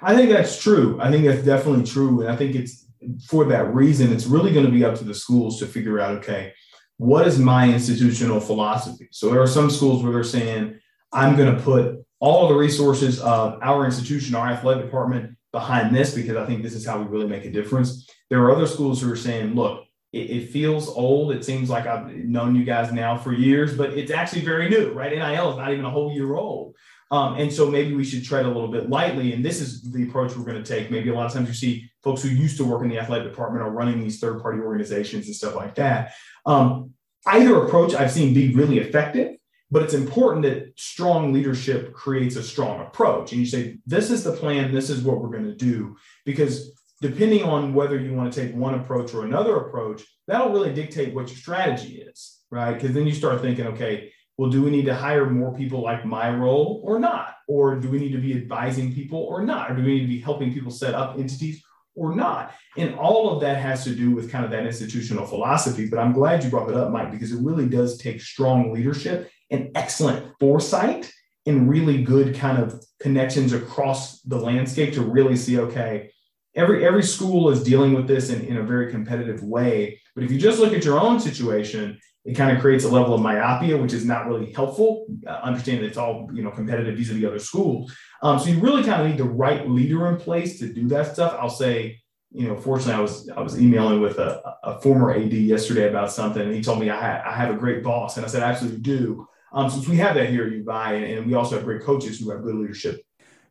[0.02, 0.98] I think that's true.
[1.00, 2.20] I think that's definitely true.
[2.20, 2.86] And I think it's
[3.26, 6.18] for that reason, it's really going to be up to the schools to figure out
[6.18, 6.52] okay,
[6.98, 9.08] what is my institutional philosophy?
[9.12, 10.78] So there are some schools where they're saying,
[11.12, 16.14] I'm going to put all the resources of our institution, our athletic department behind this,
[16.14, 18.08] because I think this is how we really make a difference.
[18.30, 21.32] There are other schools who are saying, look, it, it, feels old.
[21.32, 24.92] It seems like I've known you guys now for years, but it's actually very new,
[24.92, 25.12] right?
[25.12, 26.74] NIL is not even a whole year old.
[27.10, 29.32] Um, and so maybe we should tread a little bit lightly.
[29.32, 30.90] And this is the approach we're going to take.
[30.90, 33.30] Maybe a lot of times you see folks who used to work in the athletic
[33.30, 36.14] department are running these third party organizations and stuff like that.
[36.44, 36.92] Um,
[37.26, 39.36] either approach I've seen be really effective,
[39.70, 43.32] but it's important that strong leadership creates a strong approach.
[43.32, 45.96] And you say, this is the plan, this is what we're going to do.
[46.24, 50.72] Because depending on whether you want to take one approach or another approach, that'll really
[50.72, 52.74] dictate what your strategy is, right?
[52.74, 56.04] Because then you start thinking, okay, well, do we need to hire more people like
[56.04, 57.34] my role or not?
[57.48, 59.70] Or do we need to be advising people or not?
[59.70, 61.62] Or do we need to be helping people set up entities
[61.94, 62.52] or not?
[62.76, 65.88] And all of that has to do with kind of that institutional philosophy.
[65.88, 69.30] But I'm glad you brought it up, Mike, because it really does take strong leadership
[69.50, 71.10] and excellent foresight
[71.46, 76.10] and really good kind of connections across the landscape to really see, okay,
[76.56, 80.00] every every school is dealing with this in, in a very competitive way.
[80.14, 83.14] But if you just look at your own situation, it kind of creates a level
[83.14, 85.06] of myopia, which is not really helpful.
[85.26, 87.94] Uh, understand that it's all you know competitive vis-a-vis other schools.
[88.22, 91.12] Um, so you really kind of need the right leader in place to do that
[91.12, 91.36] stuff.
[91.38, 92.00] I'll say,
[92.32, 96.10] you know, fortunately, I was I was emailing with a, a former AD yesterday about
[96.10, 98.42] something, and he told me I, ha- I have a great boss, and I said,
[98.42, 99.28] I absolutely do.
[99.52, 101.64] Um, since we have that here at U of I, and, and we also have
[101.64, 103.05] great coaches who have good leadership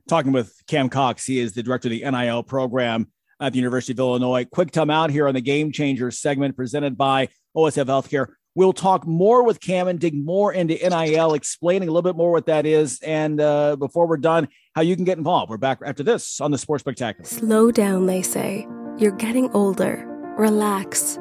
[0.08, 1.26] talking with Cam Cox.
[1.26, 3.08] He is the director of the NIL program
[3.40, 4.46] at the University of Illinois.
[4.46, 8.28] Quick time out here on the Game Changers segment presented by OSF Healthcare.
[8.56, 12.32] We'll talk more with Cam and dig more into NIL, explaining a little bit more
[12.32, 13.02] what that is.
[13.02, 15.50] And uh, before we're done, how you can get involved.
[15.50, 17.28] We're back after this on the Sports Spectacular.
[17.28, 18.66] Slow down, they say.
[18.98, 20.06] You're getting older.
[20.38, 21.20] Relax.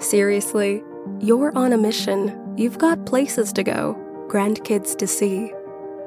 [0.00, 0.82] Seriously,
[1.20, 2.54] you're on a mission.
[2.58, 3.96] You've got places to go,
[4.28, 5.50] grandkids to see.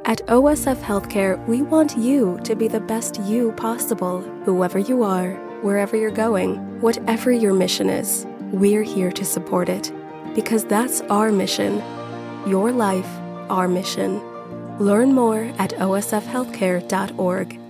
[0.06, 5.34] At OSF Healthcare, we want you to be the best you possible, whoever you are,
[5.62, 8.26] wherever you're going, whatever your mission is.
[8.52, 9.92] We're here to support it
[10.34, 11.84] because that's our mission.
[12.48, 13.10] Your life,
[13.50, 14.22] our mission.
[14.80, 17.59] Learn more at osfhealthcare.org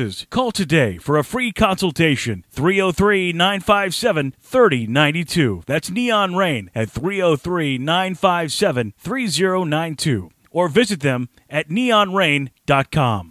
[0.00, 5.62] Call today for a free consultation 303 957 3092.
[5.66, 10.30] That's Neon Rain at 303 957 3092.
[10.52, 13.30] Or visit them at neonrain.com.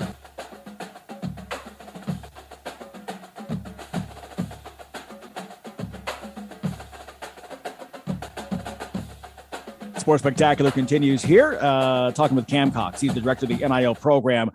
[9.98, 13.02] Sports Spectacular continues here, uh, talking with Cam Cox.
[13.02, 14.52] He's the director of the NIL program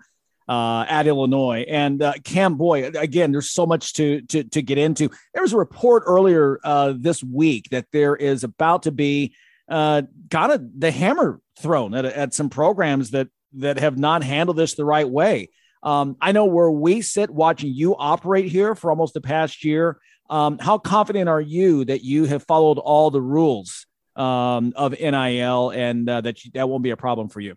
[0.47, 1.65] uh, at Illinois.
[1.67, 5.09] And uh, Cam, boy, again, there's so much to to, to get into.
[5.33, 9.35] There was a report earlier uh, this week that there is about to be
[9.69, 14.57] uh, kind of the hammer thrown at, at some programs that that have not handled
[14.57, 15.49] this the right way.
[15.81, 19.99] Um, I know where we sit watching you operate here for almost the past year.
[20.29, 25.69] Um, how confident are you that you have followed all the rules um, of NIL
[25.69, 27.55] and uh, that you, that won't be a problem for you?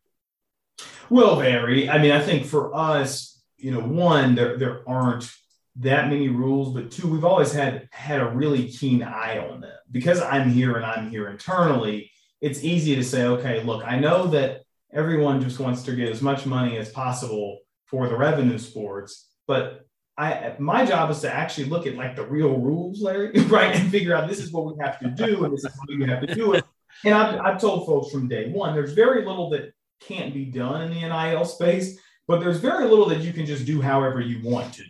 [1.10, 1.88] Will vary.
[1.88, 5.30] I mean, I think for us, you know, one, there, there aren't
[5.76, 9.72] that many rules, but two, we've always had had a really keen eye on them.
[9.90, 12.10] Because I'm here and I'm here internally,
[12.40, 14.62] it's easy to say, okay, look, I know that
[14.92, 19.86] everyone just wants to get as much money as possible for the revenue sports, but
[20.16, 23.90] I my job is to actually look at like the real rules, Larry, right, and
[23.90, 26.26] figure out this is what we have to do and this is how we have
[26.26, 26.64] to do it.
[27.04, 30.82] And I've, I've told folks from day one, there's very little that can't be done
[30.82, 34.40] in the NIL space, but there's very little that you can just do however you
[34.48, 34.84] want to.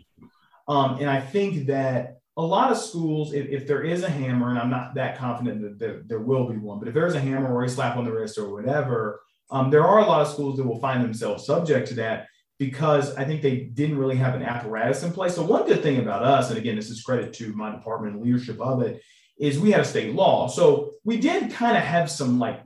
[0.66, 4.51] Um, and I think that a lot of schools, if, if, there is a hammer,
[4.51, 7.21] and I'm not that confident that there, there, will be one, but if there's a
[7.21, 10.29] hammer or a slap on the wrist or whatever, um, there are a lot of
[10.29, 12.29] schools that will find themselves subject to that
[12.59, 15.35] because I think they didn't really have an apparatus in place.
[15.35, 18.25] So one good thing about us, and again, this is credit to my department and
[18.25, 19.02] leadership of it,
[19.38, 20.48] is we had a state law.
[20.48, 22.61] So we did kind of have some like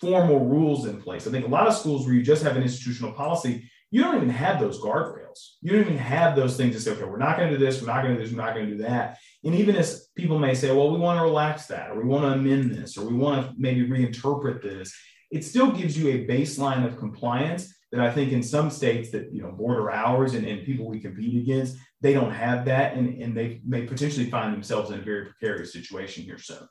[0.00, 1.26] formal rules in place.
[1.26, 4.16] I think a lot of schools where you just have an institutional policy, you don't
[4.16, 5.56] even have those guardrails.
[5.60, 7.80] You don't even have those things to say, okay, we're not going to do this,
[7.80, 9.18] we're not going to do this, we're not going to do that.
[9.44, 12.24] And even as people may say, well, we want to relax that, or we want
[12.24, 14.94] to amend this, or we want to maybe reinterpret this,
[15.30, 19.32] it still gives you a baseline of compliance that I think in some states that
[19.32, 23.20] you know border ours and, and people we compete against, they don't have that and,
[23.20, 26.66] and they may potentially find themselves in a very precarious situation here soon.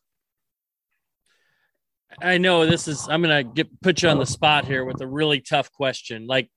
[2.22, 5.07] I know this is I'm gonna get put you on the spot here with a
[5.07, 6.28] really tough question.
[6.28, 6.49] Like,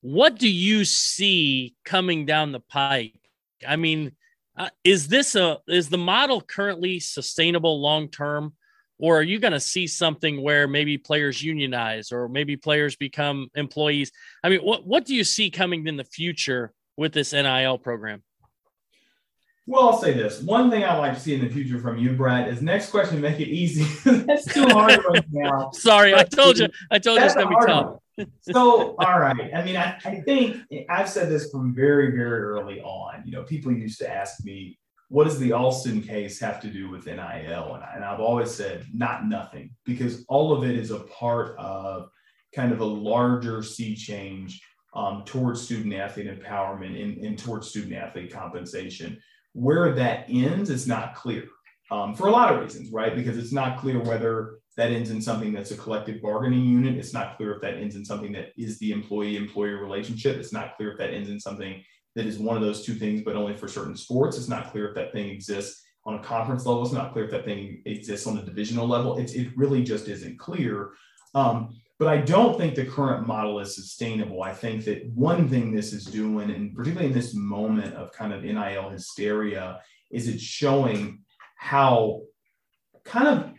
[0.00, 3.14] what do you see coming down the pike?
[3.66, 4.12] I mean,
[4.56, 8.54] uh, is this a is the model currently sustainable long term?
[9.00, 13.48] Or are you going to see something where maybe players unionize or maybe players become
[13.54, 14.10] employees?
[14.42, 18.24] I mean, what, what do you see coming in the future with this NIL program?
[19.68, 20.40] Well, I'll say this.
[20.40, 23.20] One thing I'd like to see in the future from you, Brad, is next question,
[23.20, 23.84] make it easy.
[24.22, 25.70] That's too hard right now.
[25.74, 26.70] Sorry, I told you.
[26.90, 27.98] I told you it's going to be tough.
[28.40, 29.50] so, all right.
[29.54, 33.24] I mean, I, I think I've said this from very, very early on.
[33.26, 34.78] You know, people used to ask me,
[35.10, 37.18] what does the Alston case have to do with NIL?
[37.18, 41.54] And, I, and I've always said, not nothing, because all of it is a part
[41.58, 42.08] of
[42.54, 44.62] kind of a larger sea change
[44.94, 49.20] um, towards student athlete empowerment and, and towards student athlete compensation.
[49.58, 51.44] Where that ends is not clear
[51.90, 53.14] um, for a lot of reasons, right?
[53.14, 56.96] Because it's not clear whether that ends in something that's a collective bargaining unit.
[56.96, 60.36] It's not clear if that ends in something that is the employee employer relationship.
[60.36, 61.82] It's not clear if that ends in something
[62.14, 64.36] that is one of those two things, but only for certain sports.
[64.36, 66.84] It's not clear if that thing exists on a conference level.
[66.84, 69.18] It's not clear if that thing exists on a divisional level.
[69.18, 70.90] It's, it really just isn't clear.
[71.34, 74.42] Um, but I don't think the current model is sustainable.
[74.42, 78.32] I think that one thing this is doing, and particularly in this moment of kind
[78.32, 79.80] of NIL hysteria,
[80.10, 81.20] is it's showing
[81.56, 82.22] how
[83.04, 83.50] kind of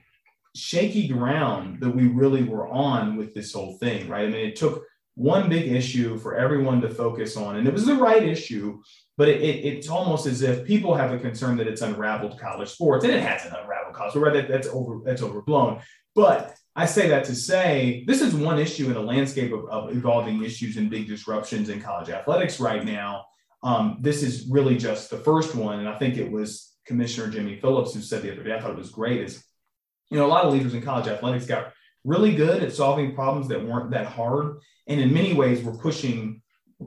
[0.56, 4.26] shaky ground that we really were on with this whole thing, right?
[4.26, 4.86] I mean, it took
[5.16, 7.58] one big issue for everyone to focus on.
[7.58, 8.82] And it was the right issue,
[9.18, 12.70] but it, it, it's almost as if people have a concern that it's unraveled college
[12.70, 14.34] sports, and it hasn't unraveled college sports.
[14.34, 14.42] Right?
[14.42, 15.82] That, that's over that's overblown.
[16.16, 19.94] But I say that to say this is one issue in a landscape of, of
[19.94, 23.26] evolving issues and big disruptions in college athletics right now.
[23.64, 27.60] Um, this is really just the first one, and I think it was Commissioner Jimmy
[27.60, 28.56] Phillips who said the other day.
[28.56, 29.20] I thought it was great.
[29.20, 29.44] Is
[30.10, 31.74] you know a lot of leaders in college athletics got
[32.06, 34.60] really good at solving problems that weren't that hard.
[34.88, 36.42] And in many ways, we're pushing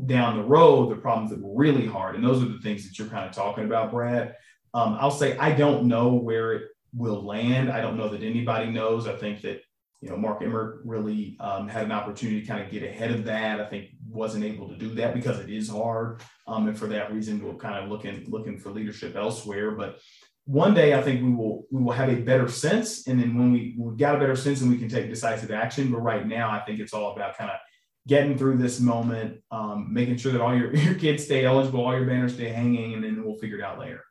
[0.06, 2.14] down the road the problems that were really hard.
[2.14, 4.36] And those are the things that you're kind of talking about, Brad.
[4.72, 6.62] Um, I'll say I don't know where it
[6.94, 7.70] will land.
[7.70, 9.06] I don't know that anybody knows.
[9.06, 9.60] I think that
[10.02, 13.24] you know Mark Emmert really um, had an opportunity to kind of get ahead of
[13.24, 13.60] that.
[13.60, 17.12] I think wasn't able to do that because it is hard, um, and for that
[17.12, 19.70] reason, we're kind of looking looking for leadership elsewhere.
[19.70, 20.00] But
[20.44, 23.52] one day I think we will we will have a better sense, and then when
[23.52, 25.92] we we've got a better sense, and we can take decisive action.
[25.92, 27.58] But right now, I think it's all about kind of
[28.08, 31.96] getting through this moment, um, making sure that all your your kids stay eligible, all
[31.96, 34.02] your banners stay hanging, and then we'll figure it out later.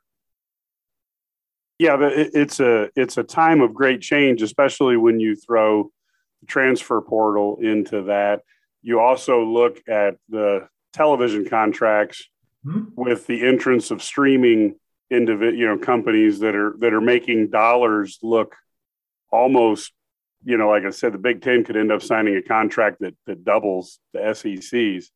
[1.81, 5.91] Yeah, but it's a it's a time of great change, especially when you throw
[6.39, 8.43] the transfer portal into that.
[8.83, 12.23] You also look at the television contracts
[12.63, 12.83] mm-hmm.
[12.95, 14.75] with the entrance of streaming
[15.09, 18.55] individual you know companies that are that are making dollars look
[19.31, 19.91] almost
[20.45, 23.13] you know like i said the big 10 could end up signing a contract that
[23.25, 25.11] that doubles the sec's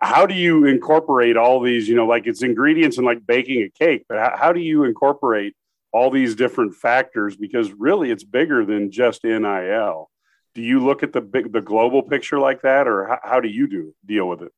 [0.00, 3.70] how do you incorporate all these you know like it's ingredients and like baking a
[3.70, 5.54] cake but how, how do you incorporate
[5.92, 10.10] all these different factors because really it's bigger than just nil
[10.54, 13.48] do you look at the big the global picture like that or how, how do
[13.48, 14.52] you do deal with it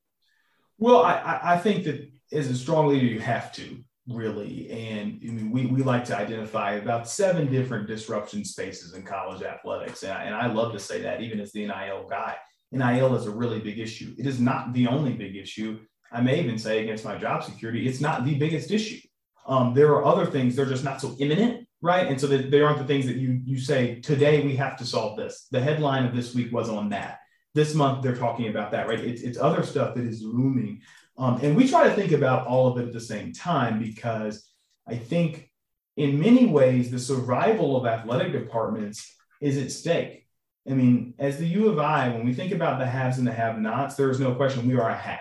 [0.79, 4.71] well I, I think that as a strong leader, you have to really.
[4.71, 9.43] And I mean, we, we like to identify about seven different disruption spaces in college
[9.43, 10.03] athletics.
[10.03, 12.37] And I, and I love to say that even as the NIL guy,
[12.73, 14.15] NIL is a really big issue.
[14.19, 15.81] It is not the only big issue.
[16.13, 19.01] I may even say against my job security, it's not the biggest issue.
[19.47, 22.07] Um, there are other things, they're just not so imminent, right?
[22.07, 25.17] And so they aren't the things that you, you say, today we have to solve
[25.17, 25.47] this.
[25.51, 27.21] The headline of this week was on that.
[27.55, 29.01] This month they're talking about that, right?
[29.01, 30.83] It's, it's other stuff that is looming
[31.19, 34.49] um, and we try to think about all of it at the same time because
[34.87, 35.51] I think
[35.97, 40.26] in many ways the survival of athletic departments is at stake.
[40.69, 43.33] I mean, as the U of I, when we think about the haves and the
[43.33, 45.21] have nots, there is no question we are a have.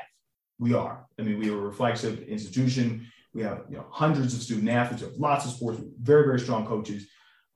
[0.60, 1.06] We are.
[1.20, 3.08] I mean, we are a flagship institution.
[3.34, 6.40] We have you know, hundreds of student athletes, we have lots of sports, very, very
[6.40, 7.08] strong coaches.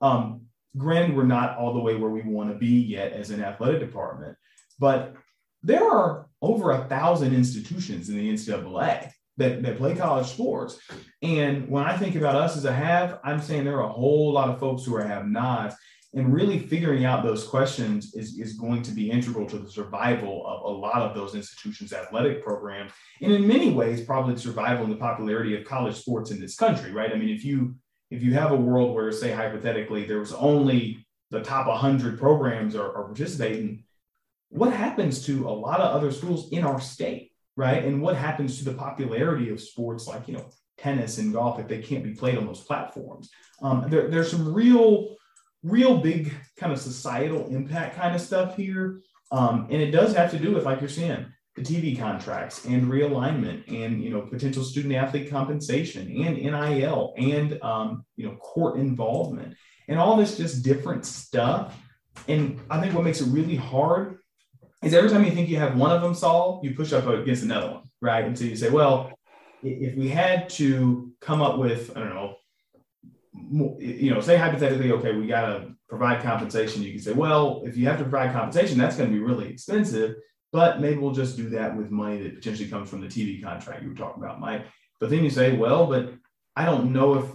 [0.02, 0.42] Um,
[0.78, 3.80] granted, we're not all the way where we want to be yet as an athletic
[3.80, 4.38] department,
[4.78, 5.16] but
[5.64, 10.80] there are over a thousand institutions in the NCAA that, that play college sports.
[11.22, 14.32] And when I think about us as a have, I'm saying there are a whole
[14.34, 15.76] lot of folks who are have nots.
[16.16, 20.44] And really figuring out those questions is, is going to be integral to the survival
[20.48, 22.92] of a lot of those institutions' athletic programs.
[23.22, 26.56] And in many ways, probably the survival and the popularity of college sports in this
[26.56, 27.12] country, right?
[27.12, 27.76] I mean, if you
[28.10, 32.76] if you have a world where, say, hypothetically, there was only the top 100 programs
[32.76, 33.84] are, are participating,
[34.50, 37.86] what happens to a lot of other schools in our state, right?
[37.86, 41.68] And what happens to the popularity of sports like, you know, tennis and golf if
[41.68, 43.30] they can't be played on those platforms?
[43.62, 45.16] Um, there, there's some real,
[45.64, 49.02] real big kind of societal impact kind of stuff here.
[49.32, 52.88] Um, and it does have to do with, like you're saying, the TV contracts and
[52.88, 58.78] realignment and you know potential student athlete compensation and NIL and um, you know court
[58.78, 59.56] involvement
[59.88, 61.78] and all this just different stuff.
[62.28, 64.20] And I think what makes it really hard
[64.84, 67.44] is every time you think you have one of them solved, you push up against
[67.44, 68.24] another one, right?
[68.24, 69.12] Until you say, well,
[69.64, 72.36] if we had to come up with, I don't know,
[73.34, 76.82] you know, say hypothetically, okay, we got to provide compensation.
[76.82, 79.50] You can say, well, if you have to provide compensation, that's going to be really
[79.50, 80.16] expensive.
[80.52, 83.84] But maybe we'll just do that with money that potentially comes from the TV contract
[83.84, 84.66] you were talking about, Mike.
[85.00, 86.14] But then you say, well, but
[86.56, 87.26] I don't know if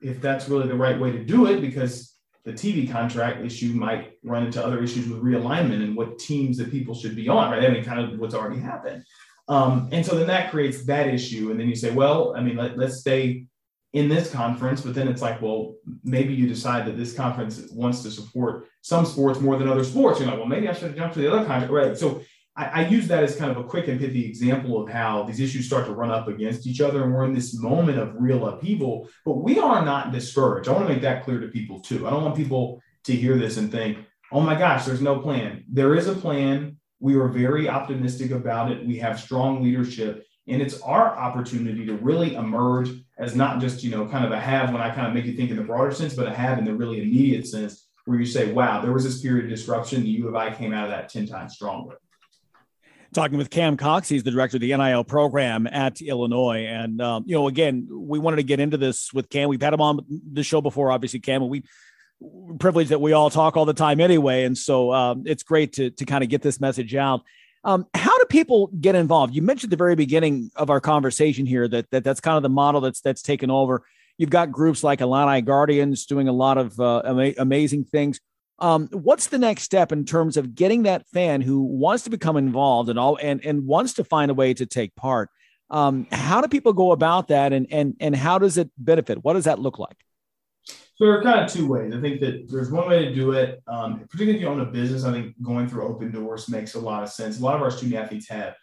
[0.00, 2.14] if that's really the right way to do it because
[2.44, 6.70] the TV contract issue might run into other issues with realignment and what teams that
[6.70, 7.64] people should be on, right?
[7.64, 9.04] I mean, kind of what's already happened.
[9.48, 11.50] Um, and so then that creates that issue.
[11.50, 13.46] And then you say, well, I mean, let, let's stay
[13.94, 15.74] in this conference, but then it's like, well,
[16.04, 20.20] maybe you decide that this conference wants to support some sports more than other sports.
[20.20, 21.96] You're like, well, maybe I should jump to the other contract, right?
[21.96, 22.20] So
[22.54, 25.40] I, I, use that as kind of a quick and pithy example of how these
[25.40, 27.04] issues start to run up against each other.
[27.04, 30.68] And we're in this moment of real upheaval, but we are not discouraged.
[30.68, 32.06] I want to make that clear to people too.
[32.06, 33.98] I don't want people to hear this and think,
[34.32, 35.64] oh my gosh, there's no plan.
[35.66, 36.76] There is a plan.
[37.00, 38.86] We are very optimistic about it.
[38.86, 40.26] We have strong leadership.
[40.46, 44.38] And it's our opportunity to really emerge as not just, you know, kind of a
[44.38, 46.58] have when I kind of make you think in the broader sense, but a have
[46.58, 50.02] in the really immediate sense where you say, wow, there was this period of disruption.
[50.02, 51.98] The U of I came out of that 10 times stronger
[53.12, 54.08] talking with Cam Cox.
[54.08, 56.66] He's the director of the NIL program at Illinois.
[56.66, 59.48] And, um, you know, again, we wanted to get into this with Cam.
[59.48, 61.64] We've had him on the show before, obviously, Cam, and we
[62.58, 64.44] privileged that we all talk all the time anyway.
[64.44, 67.22] And so um, it's great to, to kind of get this message out.
[67.64, 69.34] Um, how do people get involved?
[69.34, 72.48] You mentioned the very beginning of our conversation here that, that that's kind of the
[72.48, 73.84] model that's that's taken over.
[74.16, 78.20] You've got groups like Illini Guardians doing a lot of uh, ama- amazing things.
[78.58, 82.36] Um, what's the next step in terms of getting that fan who wants to become
[82.36, 85.30] involved and all and, and wants to find a way to take part?
[85.70, 89.22] Um, how do people go about that and, and, and how does it benefit?
[89.22, 89.96] What does that look like?
[90.98, 91.94] So there are kind of two ways.
[91.94, 94.64] I think that there's one way to do it, um, particularly if you own a
[94.64, 95.04] business.
[95.04, 97.38] I think going through Opendorse makes a lot of sense.
[97.38, 98.56] A lot of our student athletes have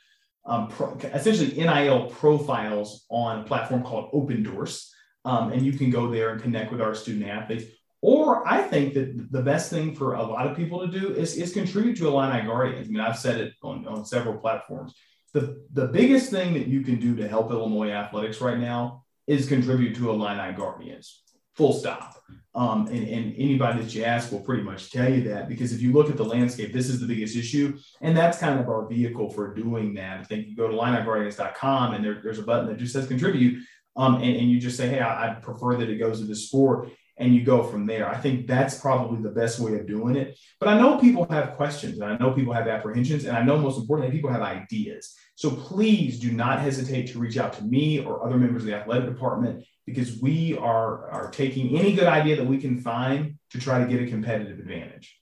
[0.45, 4.89] um, pro, essentially NIL profiles on a platform called Opendorse,
[5.23, 7.65] um, and you can go there and connect with our student athletes.
[8.01, 11.37] Or I think that the best thing for a lot of people to do is,
[11.37, 12.87] is contribute to Illini Guardians.
[12.87, 14.93] I mean, I've said it on, on several platforms.
[15.33, 19.47] The, the biggest thing that you can do to help Illinois athletics right now is
[19.47, 21.23] contribute to Illini Guardians,
[21.55, 22.15] full stop.
[22.53, 25.81] Um, and, and anybody that you ask will pretty much tell you that because if
[25.81, 27.77] you look at the landscape, this is the biggest issue.
[27.99, 30.21] And that's kind of our vehicle for doing that.
[30.21, 33.61] I think you go to IlliniGuardians.com and there, there's a button that just says contribute.
[33.97, 36.35] Um, and, and you just say, hey, I, I prefer that it goes to the
[36.35, 38.09] sport and you go from there.
[38.09, 40.37] I think that's probably the best way of doing it.
[40.59, 43.57] But I know people have questions and I know people have apprehensions and I know
[43.57, 45.13] most importantly, people have ideas.
[45.35, 48.75] So please do not hesitate to reach out to me or other members of the
[48.75, 53.59] athletic department because we are, are taking any good idea that we can find to
[53.59, 55.19] try to get a competitive advantage.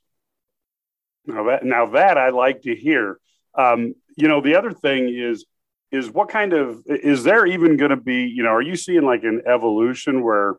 [1.26, 3.20] Now that, now that I like to hear.
[3.58, 5.46] Um, you know, the other thing is,
[5.92, 9.04] is what kind of, is there even going to be, you know, are you seeing
[9.04, 10.56] like an evolution where,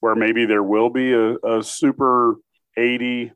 [0.00, 2.36] where maybe there will be a, a super
[2.76, 3.32] 80,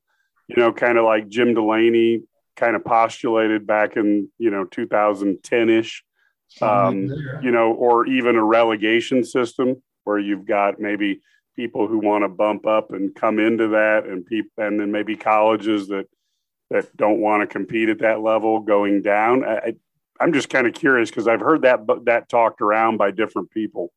[0.48, 2.22] you know, kind of like Jim Delaney
[2.56, 6.04] kind of postulated back in, you know, 2010 ish,
[6.60, 7.06] um,
[7.42, 11.20] you know, or even a relegation system where you've got maybe
[11.54, 15.14] people who want to bump up and come into that and people, and then maybe
[15.14, 16.06] colleges that,
[16.70, 19.44] that don't want to compete at that level going down.
[19.44, 19.74] I,
[20.18, 23.92] I'm just kind of curious because I've heard that that talked around by different people.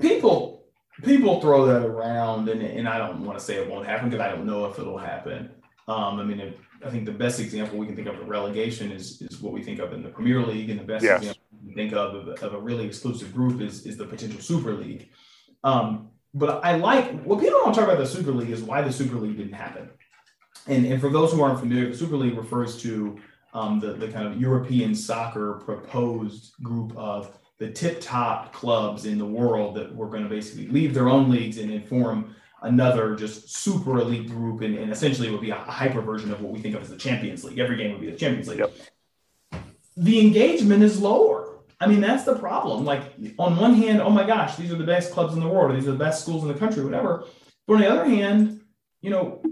[0.00, 0.64] People
[1.02, 4.24] people throw that around, and, and I don't want to say it won't happen because
[4.24, 5.50] I don't know if it'll happen.
[5.88, 6.54] Um, I mean, if,
[6.84, 9.62] I think the best example we can think of of relegation is is what we
[9.62, 11.18] think of in the Premier League, and the best yes.
[11.18, 14.74] example we think of of, of a really exclusive group is is the potential Super
[14.74, 15.10] League.
[15.64, 18.92] Um, but I like what people don't talk about the Super League is why the
[18.92, 19.90] Super League didn't happen.
[20.66, 23.18] And, and for those who aren't familiar, the Super League refers to
[23.54, 29.18] um, the, the kind of European soccer proposed group of the tip top clubs in
[29.18, 33.54] the world that were going to basically leave their own leagues and form another just
[33.56, 34.60] super elite group.
[34.60, 36.90] And, and, essentially it would be a hyper version of what we think of as
[36.90, 37.58] the Champions League.
[37.58, 38.58] Every game would be the Champions League.
[38.60, 38.72] Yep.
[39.96, 41.47] The engagement is lower.
[41.80, 42.84] I mean, that's the problem.
[42.84, 45.70] Like, on one hand, oh my gosh, these are the best clubs in the world,
[45.70, 47.24] or these are the best schools in the country, whatever.
[47.66, 48.60] But on the other hand,
[49.00, 49.42] you know,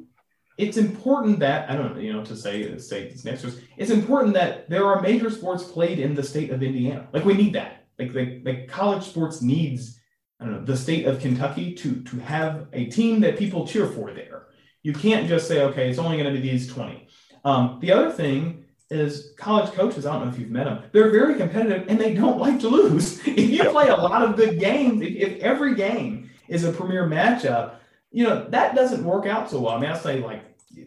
[0.59, 3.91] it's important that I don't know, you know, to say say this next was it's
[3.91, 7.09] important that there are major sports played in the state of Indiana.
[7.13, 7.87] Like we need that.
[7.99, 10.01] Like like, like college sports needs
[10.41, 13.87] I don't know the state of Kentucky to to have a team that people cheer
[13.87, 14.47] for there.
[14.83, 17.09] You can't just say okay, it's only going to be these twenty.
[17.45, 20.07] Um, the other thing is college coaches.
[20.07, 20.85] I don't know if you've met them.
[20.93, 23.21] They're very competitive and they don't like to lose.
[23.27, 27.09] If you play a lot of good games, if, if every game is a premier
[27.09, 27.77] matchup,
[28.11, 29.75] you know that doesn't work out so well.
[29.75, 30.43] I mean, I say like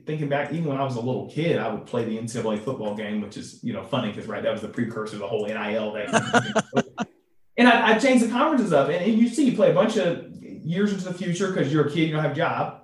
[0.05, 2.95] thinking back, even when I was a little kid, I would play the NCAA football
[2.95, 5.45] game, which is you know funny because right that was the precursor to the whole
[5.45, 7.07] NIL that.
[7.57, 9.97] and I, I changed the conferences up, and, and you see, you play a bunch
[9.97, 12.81] of years into the future because you're a kid, you don't have a job,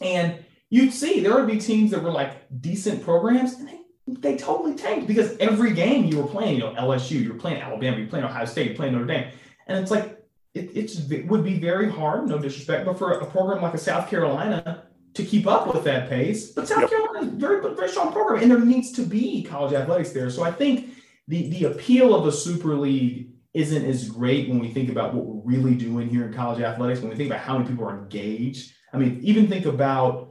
[0.00, 3.79] and you'd see there would be teams that were like decent programs, and they,
[4.20, 7.98] they totally tanked because every game you were playing, you know, LSU, you're playing Alabama,
[7.98, 9.30] you're playing Ohio State, you're playing Notre Dame,
[9.66, 10.20] and it's like
[10.54, 14.08] it, it would be very hard, no disrespect, but for a program like a South
[14.08, 14.84] Carolina
[15.14, 16.52] to keep up with that pace.
[16.52, 16.90] But South yep.
[16.90, 20.30] Carolina is very, very strong program, and there needs to be college athletics there.
[20.30, 20.90] So I think
[21.28, 25.26] the the appeal of a super league isn't as great when we think about what
[25.26, 27.00] we're really doing here in college athletics.
[27.00, 30.29] When we think about how many people are engaged, I mean, even think about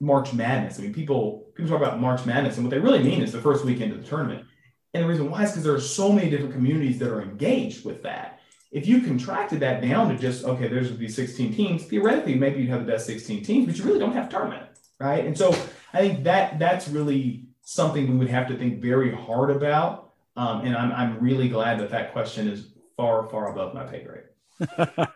[0.00, 0.78] March Madness.
[0.78, 3.40] I mean, people people talk about March Madness, and what they really mean is the
[3.40, 4.46] first weekend of the tournament.
[4.92, 7.84] And the reason why is because there are so many different communities that are engaged
[7.84, 8.40] with that.
[8.70, 12.70] If you contracted that down to just, okay, there's these 16 teams, theoretically, maybe you'd
[12.70, 14.66] have the best 16 teams, but you really don't have tournament,
[15.00, 15.24] right?
[15.24, 15.50] And so
[15.92, 20.12] I think that that's really something we would have to think very hard about.
[20.36, 24.04] Um, and I'm, I'm really glad that that question is far, far above my pay
[24.04, 25.08] grade.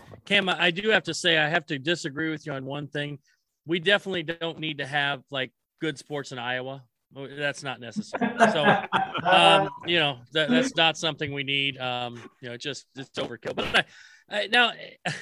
[0.24, 3.18] Cam, I do have to say, I have to disagree with you on one thing.
[3.66, 6.84] We definitely don't need to have like good sports in Iowa.
[7.14, 8.32] That's not necessary.
[8.38, 8.64] So,
[9.22, 11.78] um, you know, that, that's not something we need.
[11.78, 13.54] Um, you know, it's just it's overkill.
[13.56, 13.86] But
[14.30, 14.72] I, I, now,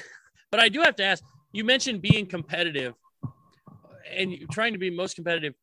[0.50, 1.22] but I do have to ask.
[1.52, 2.94] You mentioned being competitive
[4.12, 5.54] and trying to be most competitive.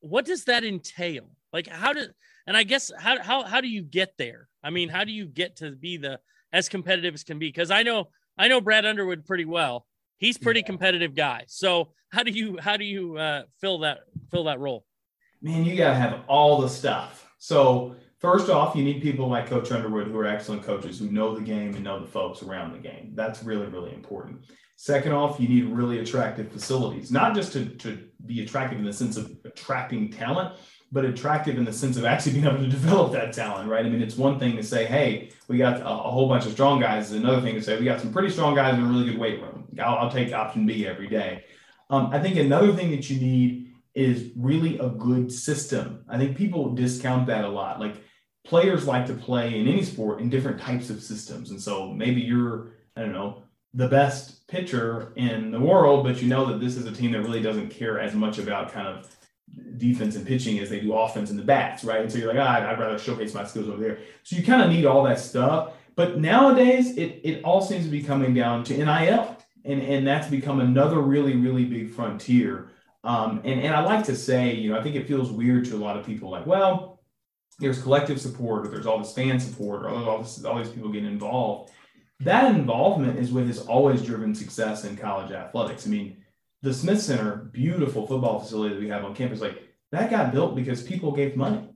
[0.00, 1.30] What does that entail?
[1.52, 2.08] Like, how does
[2.46, 4.48] and I guess how how how do you get there?
[4.62, 6.18] I mean, how do you get to be the
[6.52, 7.48] as competitive as can be?
[7.48, 8.08] Because I know
[8.38, 9.86] I know Brad Underwood pretty well.
[10.18, 10.66] He's pretty yeah.
[10.66, 11.44] competitive guy.
[11.48, 13.98] So how do you how do you uh, fill that
[14.30, 14.84] fill that role?
[15.42, 17.30] man, you got to have all the stuff.
[17.38, 21.34] So, first off, you need people like Coach Underwood who are excellent coaches who know
[21.34, 23.12] the game and know the folks around the game.
[23.14, 24.44] That's really, really important.
[24.76, 28.92] Second off, you need really attractive facilities, not just to, to be attractive in the
[28.92, 30.54] sense of attracting talent,
[30.92, 33.84] but attractive in the sense of actually being able to develop that talent, right?
[33.84, 36.52] I mean, it's one thing to say, hey, we got a, a whole bunch of
[36.52, 37.12] strong guys.
[37.12, 39.18] It's another thing to say, we got some pretty strong guys in a really good
[39.18, 39.66] weight room.
[39.80, 41.44] I'll, I'll take option B every day.
[41.90, 46.04] Um, I think another thing that you need is really a good system.
[46.08, 47.80] I think people discount that a lot.
[47.80, 47.96] Like
[48.44, 51.50] players like to play in any sport in different types of systems.
[51.50, 53.42] And so maybe you're, I don't know,
[53.74, 57.20] the best pitcher in the world, but you know that this is a team that
[57.20, 59.15] really doesn't care as much about kind of
[59.76, 62.00] defense and pitching as they do offense and the bats, right?
[62.00, 63.98] And so you're like, ah, I'd rather showcase my skills over there.
[64.22, 65.72] So you kind of need all that stuff.
[65.94, 69.36] But nowadays, it, it all seems to be coming down to NIL.
[69.64, 72.70] And, and that's become another really, really big frontier
[73.06, 75.76] um, and, and I like to say, you know, I think it feels weird to
[75.76, 76.98] a lot of people like, well,
[77.60, 80.90] there's collective support or there's all this fan support or all, this, all these people
[80.90, 81.70] getting involved.
[82.18, 85.86] That involvement is what has always driven success in college athletics.
[85.86, 86.16] I mean,
[86.62, 90.54] the Smith Center, beautiful football facility that we have on campus, like that got built
[90.54, 91.68] because people gave money,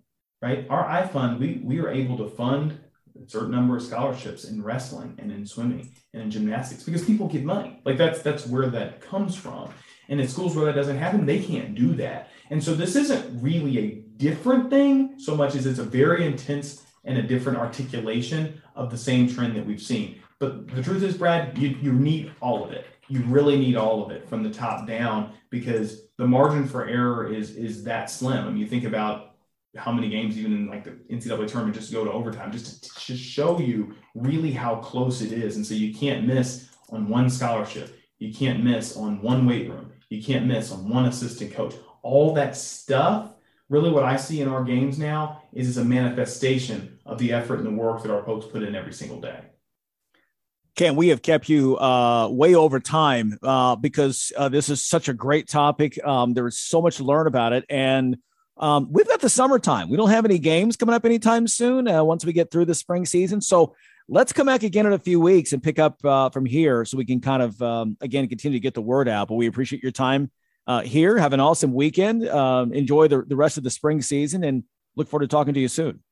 [0.43, 0.66] right?
[0.68, 2.78] Our iFund, we, we were able to fund
[3.16, 7.28] a certain number of scholarships in wrestling and in swimming and in gymnastics because people
[7.28, 7.81] give money.
[7.85, 9.70] Like that's that's where that comes from.
[10.09, 12.31] And in schools where that doesn't happen, they can't do that.
[12.51, 16.85] And so this isn't really a different thing so much as it's a very intense
[17.05, 20.20] and a different articulation of the same trend that we've seen.
[20.39, 22.87] But the truth is, Brad, you, you need all of it.
[23.11, 27.30] You really need all of it from the top down because the margin for error
[27.32, 28.46] is is that slim.
[28.46, 29.34] I mean, you think about
[29.76, 33.06] how many games even in like the NCAA tournament just go to overtime just to,
[33.06, 35.56] to show you really how close it is.
[35.56, 37.96] And so you can't miss on one scholarship.
[38.18, 41.74] You can't miss on one weight room you can't miss on one assistant coach.
[42.02, 43.32] All that stuff,
[43.68, 47.61] really what I see in our games now is it's a manifestation of the effort
[47.61, 49.40] and the work that our folks put in every single day.
[50.76, 55.08] Ken, we have kept you uh, way over time uh, because uh, this is such
[55.08, 56.02] a great topic.
[56.04, 57.64] Um, there is so much to learn about it.
[57.68, 58.16] And
[58.56, 59.90] um, we've got the summertime.
[59.90, 62.74] We don't have any games coming up anytime soon uh, once we get through the
[62.74, 63.40] spring season.
[63.40, 63.74] So
[64.10, 66.98] let's come back again in a few weeks and pick up uh, from here so
[66.98, 69.82] we can kind of um, again continue to get the word out but we appreciate
[69.82, 70.30] your time
[70.66, 74.42] uh, here have an awesome weekend um, enjoy the, the rest of the spring season
[74.42, 74.64] and
[74.96, 76.02] look forward to talking to you soon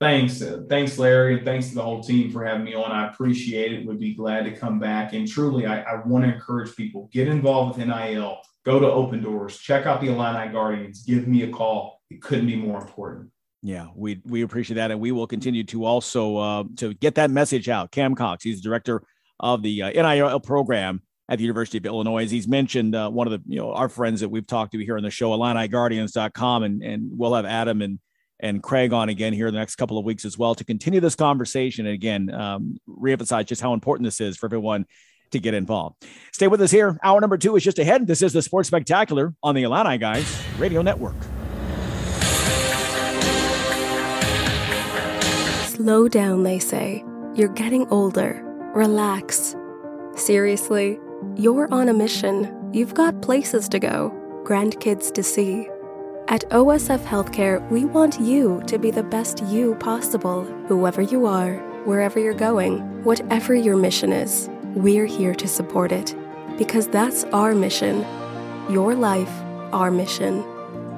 [0.00, 0.40] Thanks.
[0.40, 1.36] Uh, thanks, Larry.
[1.36, 2.90] And thanks to the whole team for having me on.
[2.90, 3.86] I appreciate it.
[3.86, 5.12] Would be glad to come back.
[5.12, 8.38] And truly, I, I want to encourage people get involved with NIL.
[8.64, 11.02] Go to Opendorse, Check out the Illini Guardians.
[11.04, 12.00] Give me a call.
[12.10, 13.30] It couldn't be more important.
[13.62, 17.30] Yeah, we we appreciate that, and we will continue to also uh, to get that
[17.30, 17.90] message out.
[17.90, 19.02] Cam Cox, he's the director
[19.38, 22.24] of the uh, NIL program at the University of Illinois.
[22.24, 24.78] As he's mentioned, uh, one of the you know our friends that we've talked to
[24.78, 27.98] here on the show, IlliniGuardians.com, and and we'll have Adam and
[28.40, 31.00] and Craig on again here in the next couple of weeks as well to continue
[31.00, 34.86] this conversation and again um, reemphasize just how important this is for everyone
[35.30, 36.04] to get involved.
[36.32, 36.98] Stay with us here.
[37.02, 38.06] Hour number two is just ahead.
[38.06, 41.16] This is the Sports Spectacular on the Illini Guys Radio Network.
[45.66, 47.04] Slow down, they say.
[47.34, 48.42] You're getting older.
[48.74, 49.56] Relax.
[50.16, 50.98] Seriously,
[51.36, 52.70] you're on a mission.
[52.72, 54.12] You've got places to go,
[54.44, 55.68] grandkids to see.
[56.30, 61.54] At OSF Healthcare, we want you to be the best you possible, whoever you are,
[61.86, 64.48] wherever you're going, whatever your mission is.
[64.76, 66.14] We're here to support it
[66.56, 68.06] because that's our mission.
[68.70, 69.32] Your life,
[69.72, 70.44] our mission.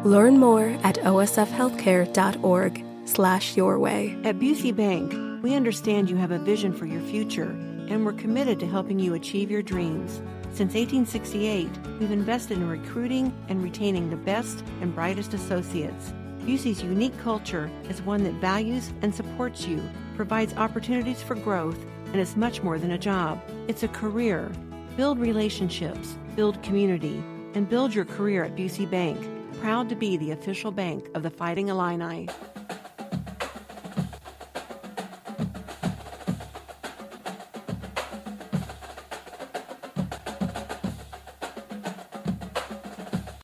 [0.05, 4.15] Learn more at osfhealthcare.org slash your way.
[4.25, 7.57] At Busey Bank, we understand you have a vision for your future,
[7.89, 10.21] and we're committed to helping you achieve your dreams.
[10.55, 16.13] Since 1868, we've invested in recruiting and retaining the best and brightest associates.
[16.41, 19.83] Busey's unique culture is one that values and supports you,
[20.15, 23.41] provides opportunities for growth, and is much more than a job.
[23.67, 24.53] It's a career.
[24.95, 27.25] Build relationships, build community,
[27.55, 29.19] and build your career at Busey Bank.
[29.63, 32.29] Proud to be the official bank of the Fighting Illini.